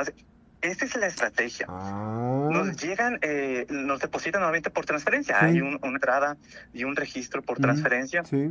Esta 0.64 0.86
es 0.86 0.96
la 0.96 1.06
estrategia. 1.06 1.66
Ah. 1.68 2.48
Nos 2.50 2.82
llegan, 2.82 3.18
eh, 3.20 3.66
nos 3.68 4.00
depositan 4.00 4.40
nuevamente 4.40 4.70
por 4.70 4.86
transferencia. 4.86 5.38
Sí. 5.38 5.44
Hay 5.44 5.60
un, 5.60 5.78
una 5.82 5.92
entrada 5.92 6.38
y 6.72 6.84
un 6.84 6.96
registro 6.96 7.42
por 7.42 7.58
transferencia. 7.58 8.24
Sí. 8.24 8.50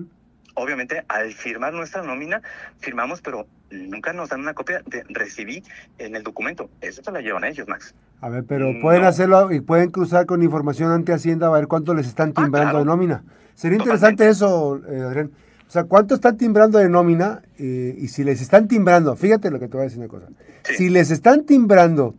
Obviamente, 0.54 1.04
al 1.08 1.34
firmar 1.34 1.74
nuestra 1.74 2.04
nómina, 2.04 2.44
firmamos, 2.78 3.22
pero 3.22 3.48
nunca 3.72 4.14
nos 4.14 4.30
dan 4.30 4.42
una 4.42 4.54
copia 4.54 4.84
de 4.86 5.04
recibí 5.10 5.64
en 5.98 6.16
el 6.16 6.22
documento. 6.22 6.70
Eso 6.82 7.02
se 7.04 7.12
la 7.12 7.22
llevan 7.22 7.46
ellos, 7.46 7.68
Max. 7.68 7.96
A 8.22 8.30
ver, 8.30 8.44
pero 8.44 8.72
pueden 8.80 9.02
no. 9.02 9.08
hacerlo 9.08 9.52
y 9.52 9.62
pueden 9.62 9.90
cruzar 9.90 10.28
con 10.28 10.44
información 10.44 10.92
ante 10.92 11.14
Hacienda 11.14 11.48
a 11.48 11.52
ver 11.52 11.68
cuánto 11.68 11.96
les 11.96 12.06
están 12.06 12.32
timbrando 12.34 12.60
ah, 12.60 12.62
claro. 12.62 12.80
de 12.80 12.86
nómina. 12.86 13.24
Sería 13.56 13.80
interesante 13.80 14.30
eso, 14.30 14.80
eh, 14.88 15.02
Adrián. 15.02 15.32
O 15.74 15.80
sea, 15.82 15.86
¿cuánto 15.86 16.14
están 16.14 16.38
timbrando 16.38 16.78
de 16.78 16.88
nómina? 16.88 17.42
Eh, 17.58 17.98
y 17.98 18.10
si 18.10 18.24
les 18.24 18.42
están 18.42 18.68
timbrando, 18.68 19.16
fíjate 19.16 19.50
lo 19.50 19.60
que 19.60 19.68
te 19.68 19.72
voy 19.72 19.82
a 19.82 19.84
decir 19.86 19.98
una 19.98 20.08
cosa. 20.08 20.28
Sí. 20.66 20.76
Si 20.76 20.90
les 20.92 21.10
están 21.10 21.46
timbrando 21.46 22.14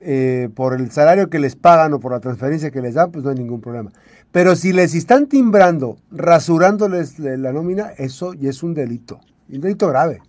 eh, 0.00 0.48
por 0.56 0.74
el 0.74 0.90
salario 0.90 1.30
que 1.30 1.38
les 1.38 1.54
pagan 1.54 1.92
o 1.92 2.00
por 2.00 2.10
la 2.10 2.18
transferencia 2.18 2.72
que 2.72 2.82
les 2.82 2.94
dan, 2.94 3.12
pues 3.12 3.22
no 3.22 3.30
hay 3.30 3.36
ningún 3.36 3.60
problema. 3.60 3.92
Pero 4.32 4.56
si 4.56 4.72
les 4.72 4.92
están 4.96 5.28
timbrando, 5.28 5.98
rasurándoles 6.10 7.20
la 7.20 7.52
nómina, 7.52 7.92
eso 7.96 8.34
ya 8.34 8.50
es 8.50 8.64
un 8.64 8.74
delito. 8.74 9.20
Un 9.48 9.60
delito 9.60 9.86
grave. 9.86 10.20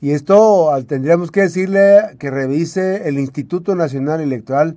Y 0.00 0.12
esto 0.12 0.70
tendríamos 0.86 1.32
que 1.32 1.40
decirle 1.40 2.16
que 2.20 2.30
revise 2.30 3.08
el 3.08 3.18
Instituto 3.18 3.74
Nacional 3.74 4.20
Electoral, 4.20 4.76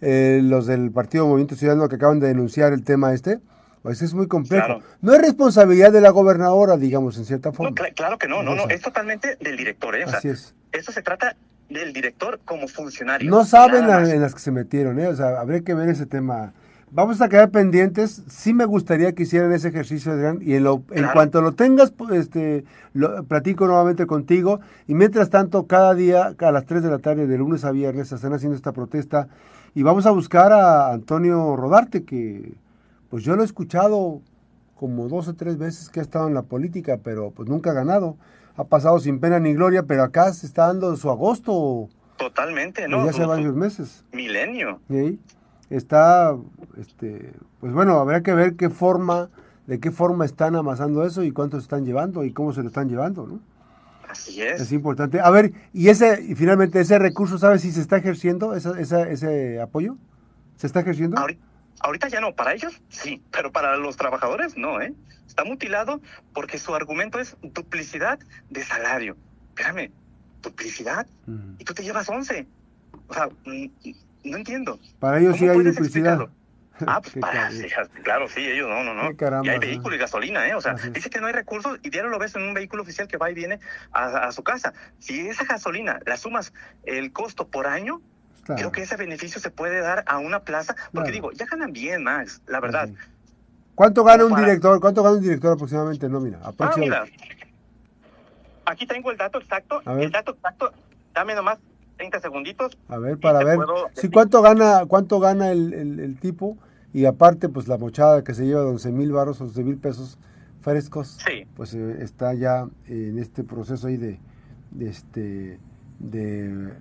eh, 0.00 0.40
los 0.42 0.64
del 0.64 0.90
Partido 0.90 1.26
Movimiento 1.26 1.54
Ciudadano 1.54 1.90
que 1.90 1.96
acaban 1.96 2.18
de 2.18 2.28
denunciar 2.28 2.72
el 2.72 2.82
tema 2.82 3.12
este 3.12 3.40
pues 3.82 4.02
es 4.02 4.12
muy 4.14 4.28
complejo. 4.28 4.66
Claro. 4.66 4.82
No 5.00 5.14
es 5.14 5.20
responsabilidad 5.20 5.92
de 5.92 6.00
la 6.00 6.10
gobernadora, 6.10 6.76
digamos, 6.76 7.16
en 7.16 7.24
cierta 7.24 7.52
forma. 7.52 7.70
No, 7.70 7.76
cl 7.76 7.94
claro 7.94 8.18
que 8.18 8.28
no, 8.28 8.42
no, 8.42 8.54
no, 8.54 8.68
es 8.68 8.80
totalmente 8.80 9.36
del 9.40 9.56
director. 9.56 9.96
¿eh? 9.96 10.04
O 10.04 10.08
Así 10.08 10.22
sea, 10.22 10.32
es. 10.32 10.54
Esto 10.72 10.92
se 10.92 11.02
trata 11.02 11.36
del 11.68 11.92
director 11.92 12.40
como 12.44 12.68
funcionario. 12.68 13.30
No 13.30 13.44
saben 13.44 13.84
en 13.88 14.20
las 14.20 14.34
que 14.34 14.40
se 14.40 14.50
metieron, 14.50 14.98
¿eh? 14.98 15.06
O 15.06 15.16
sea, 15.16 15.40
habría 15.40 15.60
que 15.62 15.74
ver 15.74 15.88
ese 15.88 16.06
tema. 16.06 16.52
Vamos 16.92 17.20
a 17.20 17.28
quedar 17.28 17.50
pendientes. 17.50 18.24
Sí 18.28 18.52
me 18.52 18.64
gustaría 18.64 19.12
que 19.14 19.22
hicieran 19.22 19.52
ese 19.52 19.68
ejercicio, 19.68 20.12
Adrián, 20.12 20.40
y 20.42 20.54
en, 20.54 20.64
lo, 20.64 20.82
en 20.90 21.06
cuanto 21.12 21.40
lo 21.40 21.52
tengas, 21.52 21.92
pues, 21.92 22.10
este, 22.12 22.64
lo, 22.94 23.22
platico 23.24 23.66
nuevamente 23.66 24.06
contigo. 24.06 24.60
Y 24.88 24.94
mientras 24.94 25.30
tanto, 25.30 25.66
cada 25.66 25.94
día, 25.94 26.34
a 26.36 26.50
las 26.50 26.66
3 26.66 26.82
de 26.82 26.90
la 26.90 26.98
tarde, 26.98 27.28
de 27.28 27.38
lunes 27.38 27.64
a 27.64 27.70
viernes, 27.70 28.10
están 28.10 28.32
haciendo 28.32 28.56
esta 28.56 28.72
protesta. 28.72 29.28
Y 29.74 29.84
vamos 29.84 30.04
a 30.06 30.10
buscar 30.10 30.52
a 30.52 30.92
Antonio 30.92 31.54
Rodarte, 31.54 32.02
que 32.02 32.54
pues 33.10 33.22
yo 33.22 33.36
lo 33.36 33.42
he 33.42 33.44
escuchado 33.44 34.22
como 34.76 35.08
dos 35.08 35.28
o 35.28 35.34
tres 35.34 35.58
veces 35.58 35.90
que 35.90 36.00
ha 36.00 36.02
estado 36.02 36.26
en 36.26 36.34
la 36.34 36.42
política, 36.42 37.00
pero 37.02 37.32
pues 37.32 37.48
nunca 37.48 37.70
ha 37.70 37.74
ganado. 37.74 38.16
Ha 38.56 38.64
pasado 38.64 38.98
sin 38.98 39.20
pena 39.20 39.38
ni 39.38 39.52
gloria, 39.52 39.82
pero 39.82 40.02
acá 40.02 40.32
se 40.32 40.46
está 40.46 40.68
dando 40.68 40.96
su 40.96 41.10
agosto. 41.10 41.88
Totalmente, 42.16 42.88
¿no? 42.88 43.04
Ya 43.04 43.10
hace 43.10 43.26
varios 43.26 43.54
meses. 43.54 44.04
Milenio. 44.12 44.80
¿Sí? 44.88 45.18
está, 45.70 46.36
este, 46.76 47.32
pues 47.60 47.72
bueno, 47.72 47.98
habrá 47.98 48.22
que 48.22 48.34
ver 48.34 48.56
qué 48.56 48.68
forma, 48.68 49.30
de 49.66 49.78
qué 49.80 49.90
forma 49.90 50.24
están 50.24 50.56
amasando 50.56 51.06
eso 51.06 51.22
y 51.22 51.30
cuánto 51.30 51.58
se 51.58 51.62
están 51.62 51.84
llevando 51.84 52.24
y 52.24 52.32
cómo 52.32 52.52
se 52.52 52.62
lo 52.62 52.68
están 52.68 52.88
llevando, 52.88 53.26
¿no? 53.26 53.40
Así 54.08 54.42
es. 54.42 54.60
Es 54.60 54.72
importante. 54.72 55.20
A 55.20 55.30
ver, 55.30 55.52
y 55.72 55.88
ese, 55.88 56.20
y 56.22 56.34
finalmente 56.34 56.80
ese 56.80 56.98
recurso, 56.98 57.38
¿sabes 57.38 57.62
si 57.62 57.70
se 57.70 57.80
está 57.80 57.96
ejerciendo 57.96 58.56
esa, 58.56 58.78
ese 58.80 59.60
apoyo? 59.60 59.96
¿Se 60.56 60.66
está 60.66 60.80
ejerciendo? 60.80 61.16
Ahorita, 61.16 61.40
ya 62.10 62.20
no, 62.20 62.34
para 62.34 62.54
ellos 62.54 62.80
sí, 62.88 63.22
pero 63.30 63.52
para 63.52 63.76
los 63.76 63.96
trabajadores 63.96 64.56
no, 64.56 64.80
¿eh? 64.80 64.92
Está 65.26 65.44
mutilado 65.44 66.00
porque 66.34 66.58
su 66.58 66.74
argumento 66.74 67.20
es 67.20 67.36
duplicidad 67.42 68.18
de 68.50 68.64
salario. 68.64 69.16
Espérame, 69.50 69.90
duplicidad 70.42 71.06
y 71.58 71.64
tú 71.64 71.74
te 71.74 71.82
llevas 71.82 72.08
11. 72.08 72.46
O 73.08 73.14
sea, 73.14 73.28
no 73.46 74.36
entiendo. 74.36 74.78
Para 74.98 75.20
ellos 75.20 75.36
sí 75.36 75.48
hay 75.48 75.62
duplicidad. 75.62 76.28
Ah, 76.86 77.00
pues 77.00 77.14
para, 77.20 77.50
claro, 78.02 78.28
sí, 78.28 78.40
ellos 78.40 78.68
no, 78.68 78.82
no, 78.84 78.94
no. 78.94 79.44
y 79.44 79.48
hay 79.48 79.58
vehículo 79.58 79.94
y 79.94 79.98
gasolina, 79.98 80.46
¿eh? 80.48 80.54
O 80.54 80.60
sea, 80.60 80.74
dice 80.74 81.10
que 81.10 81.20
no 81.20 81.26
hay 81.26 81.32
recursos 81.32 81.78
y 81.82 81.90
diario 81.90 82.10
lo 82.10 82.18
ves 82.18 82.34
en 82.36 82.42
un 82.42 82.54
vehículo 82.54 82.82
oficial 82.82 83.08
que 83.08 83.16
va 83.16 83.30
y 83.30 83.34
viene 83.34 83.60
a, 83.92 84.32
su 84.32 84.42
casa. 84.42 84.72
Si 84.98 85.28
esa 85.28 85.44
gasolina 85.44 86.00
la 86.06 86.16
sumas 86.16 86.52
el 86.84 87.12
costo 87.12 87.48
por 87.48 87.66
año, 87.66 88.00
creo 88.44 88.72
que 88.72 88.82
ese 88.82 88.96
beneficio 88.96 89.40
se 89.40 89.50
puede 89.50 89.80
dar 89.80 90.04
a 90.06 90.18
una 90.18 90.40
plaza, 90.40 90.74
porque 90.92 91.10
digo, 91.10 91.32
ya 91.32 91.46
ganan 91.46 91.72
bien, 91.72 92.02
Max, 92.02 92.42
la 92.46 92.60
verdad. 92.60 92.88
¿Cuánto 93.74 94.04
gana 94.04 94.24
un 94.26 94.36
director? 94.36 94.78
¿Cuánto 94.80 95.02
gana 95.02 95.16
un 95.16 95.22
director 95.22 95.52
aproximadamente 95.52 96.08
no 96.08 96.18
nómina? 96.18 96.38
Ah, 96.42 96.72
mira. 96.76 97.04
Aquí 98.66 98.86
tengo 98.86 99.10
el 99.10 99.16
dato 99.16 99.38
exacto. 99.38 99.80
El 99.86 100.10
dato 100.10 100.32
exacto, 100.32 100.72
dame 101.14 101.34
nomás 101.34 101.58
30 101.96 102.20
segunditos. 102.20 102.78
A 102.88 102.98
ver, 102.98 103.18
para 103.18 103.42
ver. 103.42 103.58
Sí, 103.94 104.08
¿cuánto 104.10 104.42
gana, 104.42 104.84
cuánto 104.86 105.18
gana 105.18 105.50
el, 105.50 105.72
el, 105.72 106.18
tipo? 106.18 106.56
Y 106.92 107.04
aparte, 107.04 107.48
pues 107.48 107.68
la 107.68 107.78
mochada 107.78 108.22
que 108.24 108.34
se 108.34 108.44
lleva 108.44 108.60
de 108.60 108.68
11 108.68 108.92
mil 108.92 109.12
baros, 109.12 109.40
11 109.40 109.64
mil 109.64 109.78
pesos 109.78 110.18
frescos, 110.60 111.18
sí. 111.26 111.46
pues 111.56 111.74
eh, 111.74 112.02
está 112.02 112.34
ya 112.34 112.66
en 112.86 113.18
este 113.18 113.44
proceso 113.44 113.86
ahí 113.86 113.96
de, 113.96 114.20
de 114.72 114.88
este 114.88 115.58
de 116.00 116.74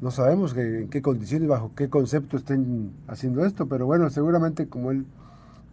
no 0.00 0.10
sabemos 0.10 0.54
en 0.56 0.90
qué 0.90 1.00
condiciones, 1.00 1.48
bajo 1.48 1.74
qué 1.74 1.88
concepto 1.88 2.36
estén 2.36 2.92
haciendo 3.08 3.46
esto, 3.46 3.66
pero 3.66 3.86
bueno, 3.86 4.10
seguramente 4.10 4.68
como 4.68 4.90
él 4.90 5.06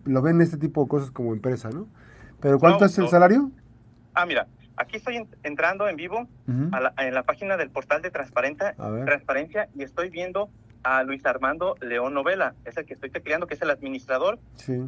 lo 0.06 0.22
ven 0.22 0.40
este 0.40 0.58
tipo 0.58 0.84
de 0.84 0.88
cosas 0.88 1.12
como 1.12 1.34
empresa, 1.34 1.70
¿no? 1.70 1.88
Pero 2.40 2.58
¿cuánto 2.58 2.86
es 2.86 2.98
el 2.98 3.10
salario? 3.10 3.52
Ah, 4.14 4.26
mira, 4.26 4.48
Aquí 4.82 4.98
estoy 4.98 5.28
entrando 5.44 5.88
en 5.88 5.96
vivo 5.96 6.28
en 6.48 7.14
la 7.14 7.24
página 7.24 7.56
del 7.56 7.70
portal 7.70 8.02
de 8.02 8.10
Transparencia, 8.10 8.74
Transparencia 9.06 9.70
y 9.76 9.84
estoy 9.84 10.10
viendo 10.10 10.50
a 10.84 11.04
Luis 11.04 11.24
Armando 11.28 11.76
León 11.82 12.16
Novela, 12.16 12.56
es 12.66 12.76
el 12.78 12.86
que 12.86 12.96
estoy 12.96 13.12
tecleando, 13.12 13.46
que 13.46 13.54
es 13.54 13.62
el 13.62 13.70
administrador, 13.70 14.40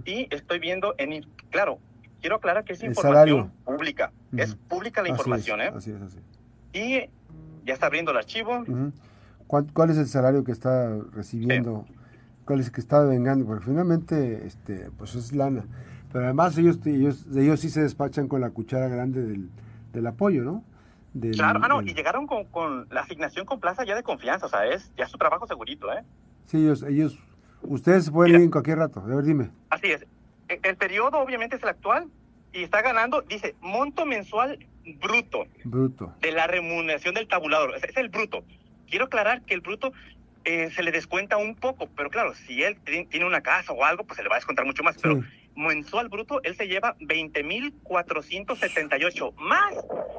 y 0.06 0.28
estoy 0.34 0.58
viendo 0.58 0.96
en, 0.98 1.24
claro, 1.52 1.78
quiero 2.22 2.38
aclarar 2.38 2.64
que 2.64 2.74
es 2.74 2.82
información 2.82 3.52
pública, 3.64 4.12
es 4.36 4.56
pública 4.56 5.04
la 5.04 5.10
información, 5.10 5.62
¿eh? 5.62 5.72
Así 5.76 5.92
es, 5.92 6.02
así. 6.02 6.20
Y 6.74 7.10
ya 7.66 7.74
está 7.74 7.88
abriendo 7.88 8.12
el 8.12 8.18
archivo. 8.18 8.64
¿Cuál, 9.48 9.90
es 9.90 9.98
el 9.98 10.08
salario 10.08 10.44
que 10.44 10.52
está 10.52 10.98
recibiendo? 11.12 11.86
¿Cuál 12.46 12.60
es 12.60 12.68
el 12.68 12.72
que 12.72 12.82
está 12.82 13.04
vengando? 13.04 13.46
Porque 13.46 13.66
finalmente, 13.66 14.46
este, 14.46 14.90
pues 14.98 15.16
es 15.16 15.34
lana. 15.34 15.66
Pero 16.12 16.26
además 16.26 16.58
ellos, 16.58 16.80
ellos, 16.86 17.26
ellos 17.36 17.60
sí 17.60 17.70
se 17.70 17.82
despachan 17.82 18.28
con 18.28 18.42
la 18.42 18.52
cuchara 18.52 18.88
grande 18.88 19.22
del, 19.22 19.50
del 19.94 20.08
apoyo, 20.08 20.44
¿no? 20.44 20.64
claro, 21.34 21.60
ah, 21.62 21.68
no, 21.68 21.82
y 21.82 21.94
llegaron 21.94 22.26
con, 22.26 22.46
con, 22.46 22.88
la 22.90 23.02
asignación 23.02 23.46
con 23.46 23.60
plaza 23.60 23.84
ya 23.86 23.96
de 23.96 24.04
confianza, 24.04 24.48
o 24.48 24.50
sea, 24.50 24.66
es 24.66 24.92
ya 24.98 25.08
su 25.08 25.18
trabajo 25.18 25.46
segurito, 25.46 25.94
¿eh? 25.94 26.04
Sí, 26.46 26.58
ellos, 26.58 26.84
ellos 26.84 27.20
ustedes 27.62 28.10
pueden 28.10 28.36
ir 28.36 28.42
en 28.42 28.52
cualquier 28.52 28.80
rato, 28.80 29.00
a 29.00 29.06
ver, 29.06 29.24
dime. 29.24 29.52
Así 29.70 29.92
es. 29.92 30.06
E, 30.50 30.60
el, 30.64 30.76
periodo 30.76 31.20
obviamente 31.20 31.56
es 31.56 31.64
el 31.64 31.70
actual 31.70 32.10
y 32.52 32.64
está 32.64 32.82
ganando, 32.82 33.22
dice, 33.22 33.56
monto 33.62 34.06
mensual 34.06 34.58
bruto. 34.86 35.46
Bruto. 35.64 36.14
De 36.22 36.32
la 36.32 36.48
remuneración 36.48 37.16
del 37.16 37.28
tabulador, 37.28 37.76
es, 37.76 37.84
es 37.84 37.98
el 37.98 38.10
bruto. 38.10 38.44
Quiero 38.90 39.06
aclarar 39.06 39.44
que 39.44 39.54
el 39.54 39.62
bruto 39.62 39.94
eh, 40.46 40.70
se 40.76 40.84
le 40.84 40.92
descuenta 40.92 41.38
un 41.38 41.56
poco, 41.56 41.88
pero 41.96 42.10
claro, 42.10 42.34
si 42.34 42.64
él 42.64 42.76
tiene 43.10 43.26
una 43.26 43.40
casa 43.42 43.72
o 43.72 43.86
algo, 43.86 44.04
pues 44.04 44.18
se 44.18 44.24
le 44.24 44.30
va 44.30 44.36
a 44.36 44.40
descontar 44.40 44.66
mucho 44.66 44.84
más, 44.84 44.98
pero 45.02 45.24
mensual 45.56 46.10
bruto, 46.10 46.44
él 46.44 46.58
se 46.58 46.68
lleva 46.68 46.98
20.478, 46.98 49.34
más 49.38 49.74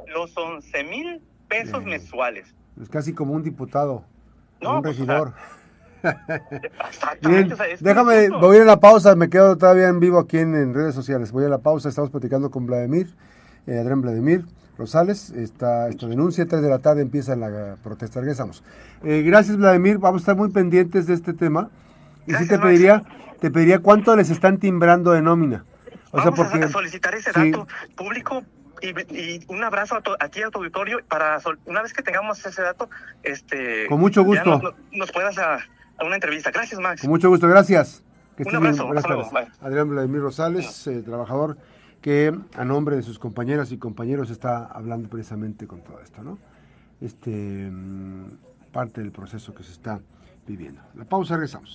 los 0.06 0.34
11.000 0.34 1.20
pesos 1.48 1.84
mensuales. 1.84 2.54
Es 2.80 2.88
casi 2.88 3.12
como 3.12 3.34
un 3.34 3.42
diputado, 3.42 4.02
un 4.62 4.80
pues, 4.80 4.96
regidor. 4.96 5.34
Déjame, 7.80 8.30
voy 8.30 8.56
a 8.58 8.64
la 8.64 8.78
pausa, 8.80 9.14
me 9.14 9.28
quedo 9.28 9.58
todavía 9.58 9.88
en 9.88 10.00
vivo 10.00 10.18
aquí 10.18 10.38
en, 10.38 10.72
redes 10.72 10.94
sociales. 10.94 11.32
Voy 11.32 11.44
a 11.44 11.48
la 11.48 11.58
pausa, 11.58 11.90
estamos 11.90 12.10
platicando 12.10 12.50
con 12.50 12.64
Vladimir, 12.66 13.14
eh, 13.66 13.78
Adrián 13.78 14.02
Vladimir 14.02 14.44
Rosales. 14.78 15.30
Esta, 15.30 15.88
esta 15.88 16.06
denuncia, 16.06 16.46
3 16.46 16.62
de 16.62 16.68
la 16.68 16.78
tarde 16.78 17.02
empieza 17.02 17.36
la 17.36 17.76
protesta. 17.82 18.20
Regresamos. 18.20 18.62
Eh, 19.02 19.22
gracias, 19.22 19.56
Vladimir. 19.56 19.98
Vamos 19.98 20.20
a 20.20 20.22
estar 20.22 20.36
muy 20.36 20.50
pendientes 20.50 21.06
de 21.06 21.14
este 21.14 21.32
tema. 21.32 21.70
Y 22.26 22.34
sí 22.34 22.48
te 22.48 22.58
pediría 22.58 23.02
te 23.44 23.50
pediría 23.50 23.80
cuánto 23.80 24.16
les 24.16 24.30
están 24.30 24.56
timbrando 24.56 25.12
de 25.12 25.20
nómina. 25.20 25.66
O 26.12 26.22
sea, 26.22 26.30
porque, 26.30 26.64
a 26.64 26.68
solicitar 26.68 27.14
ese 27.14 27.30
dato 27.30 27.66
público 27.94 28.42
y, 28.80 29.44
un 29.48 29.62
abrazo 29.62 29.96
a, 29.96 30.28
ti 30.28 30.42
a 30.42 30.48
tu 30.48 30.60
auditorio 30.60 31.00
para 31.08 31.38
una 31.66 31.82
vez 31.82 31.92
que 31.92 32.02
tengamos 32.02 32.44
ese 32.46 32.62
dato, 32.62 32.88
este, 33.22 33.86
con 33.86 34.00
mucho 34.00 34.24
gusto 34.24 34.74
nos, 34.92 35.12
puedas 35.12 35.36
a, 35.36 35.58
una 36.02 36.14
entrevista. 36.14 36.50
Gracias, 36.50 36.80
Max. 36.80 37.02
Con 37.02 37.10
mucho 37.10 37.28
gusto, 37.28 37.46
gracias. 37.46 38.02
un 38.38 38.56
abrazo. 38.56 39.30
Adrián 39.60 39.90
Vladimir 39.90 40.22
Rosales, 40.22 40.86
eh, 40.86 41.02
trabajador 41.04 41.58
que 42.04 42.38
a 42.54 42.64
nombre 42.66 42.96
de 42.96 43.02
sus 43.02 43.18
compañeras 43.18 43.72
y 43.72 43.78
compañeros 43.78 44.28
está 44.28 44.66
hablando 44.66 45.08
precisamente 45.08 45.66
con 45.66 45.80
todo 45.80 46.00
esto, 46.02 46.22
¿no? 46.22 46.38
Este 47.00 47.70
mm, 47.70 48.26
parte 48.70 49.00
del 49.00 49.10
proceso 49.10 49.54
que 49.54 49.62
se 49.62 49.72
está 49.72 50.02
viviendo. 50.46 50.82
La 50.96 51.06
pausa, 51.06 51.36
regresamos. 51.36 51.70